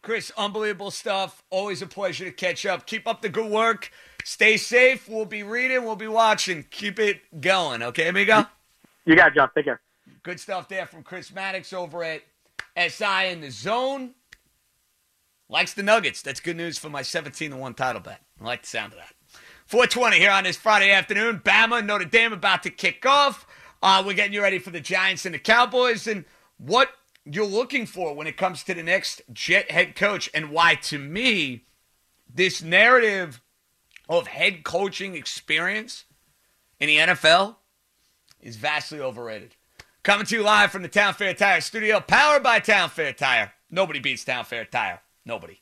Chris, 0.02 0.32
unbelievable 0.38 0.92
stuff. 0.92 1.44
Always 1.50 1.82
a 1.82 1.88
pleasure 1.88 2.26
to 2.26 2.32
catch 2.32 2.66
up. 2.66 2.86
Keep 2.86 3.08
up 3.08 3.22
the 3.22 3.30
good 3.30 3.50
work. 3.50 3.90
Stay 4.26 4.58
safe. 4.58 5.08
We'll 5.08 5.26
be 5.26 5.44
reading. 5.44 5.86
We'll 5.86 5.96
be 5.96 6.08
watching. 6.08 6.66
Keep 6.72 7.00
it 7.00 7.42
going. 7.42 7.82
Okay, 7.82 8.10
amigo? 8.10 8.46
You 9.06 9.16
got 9.16 9.32
it, 9.32 9.36
John. 9.36 9.50
Take 9.56 9.66
care. 9.66 9.80
Good 10.24 10.40
stuff 10.40 10.68
there 10.68 10.86
from 10.86 11.04
Chris 11.04 11.34
Mannix 11.34 11.72
over 11.72 12.04
at 12.04 12.22
SI 12.78 13.30
in 13.30 13.42
the 13.42 13.52
zone. 13.52 14.16
Likes 15.50 15.74
the 15.74 15.84
Nuggets. 15.84 16.22
That's 16.22 16.40
good 16.40 16.58
news 16.58 16.78
for 16.78 16.90
my 16.90 17.02
17 17.02 17.52
to 17.52 17.58
1 17.58 17.74
title 17.76 18.02
bet. 18.02 18.22
I 18.42 18.46
like 18.46 18.62
the 18.62 18.68
sound 18.68 18.94
of 18.94 19.00
that. 19.00 19.14
420 19.68 20.18
here 20.18 20.32
on 20.32 20.44
this 20.44 20.58
Friday 20.58 20.92
afternoon. 20.92 21.42
Bama, 21.44 21.86
Notre 21.86 22.06
Dame 22.06 22.34
about 22.34 22.64
to 22.64 22.70
kick 22.70 23.06
off. 23.06 23.46
Uh, 23.82 24.04
we're 24.06 24.14
getting 24.14 24.34
you 24.34 24.42
ready 24.42 24.60
for 24.60 24.72
the 24.72 24.80
Giants 24.80 25.26
and 25.26 25.36
the 25.36 25.40
Cowboys 25.40 26.08
and 26.08 26.26
what 26.58 26.90
you're 27.26 27.46
looking 27.46 27.86
for 27.86 28.16
when 28.16 28.28
it 28.28 28.38
comes 28.38 28.64
to 28.64 28.74
the 28.74 28.84
next 28.84 29.22
Jet 29.32 29.72
head 29.72 29.96
coach 29.96 30.30
and 30.34 30.52
why, 30.52 30.76
to 30.76 30.98
me, 30.98 31.66
this 32.34 32.62
narrative 32.62 33.42
of 34.10 34.28
head 34.28 34.64
coaching 34.64 35.16
experience 35.16 36.06
in 36.80 36.88
the 36.88 36.98
NFL 36.98 37.58
is 38.42 38.58
vastly 38.58 39.00
overrated. 39.00 39.56
Coming 40.04 40.26
to 40.26 40.36
you 40.36 40.44
live 40.44 40.70
from 40.70 40.82
the 40.82 40.90
Town 40.90 41.14
Fair 41.14 41.34
Tire 41.34 41.62
studio, 41.62 42.02
powered 42.02 42.44
by 42.44 42.60
Town 42.60 42.90
Fair 42.90 43.14
Tire. 43.14 43.54
Nobody 43.72 44.02
beats 44.02 44.26
Town 44.26 44.44
Fair 44.44 44.66
Tire. 44.66 45.00
Nobody. 45.26 45.62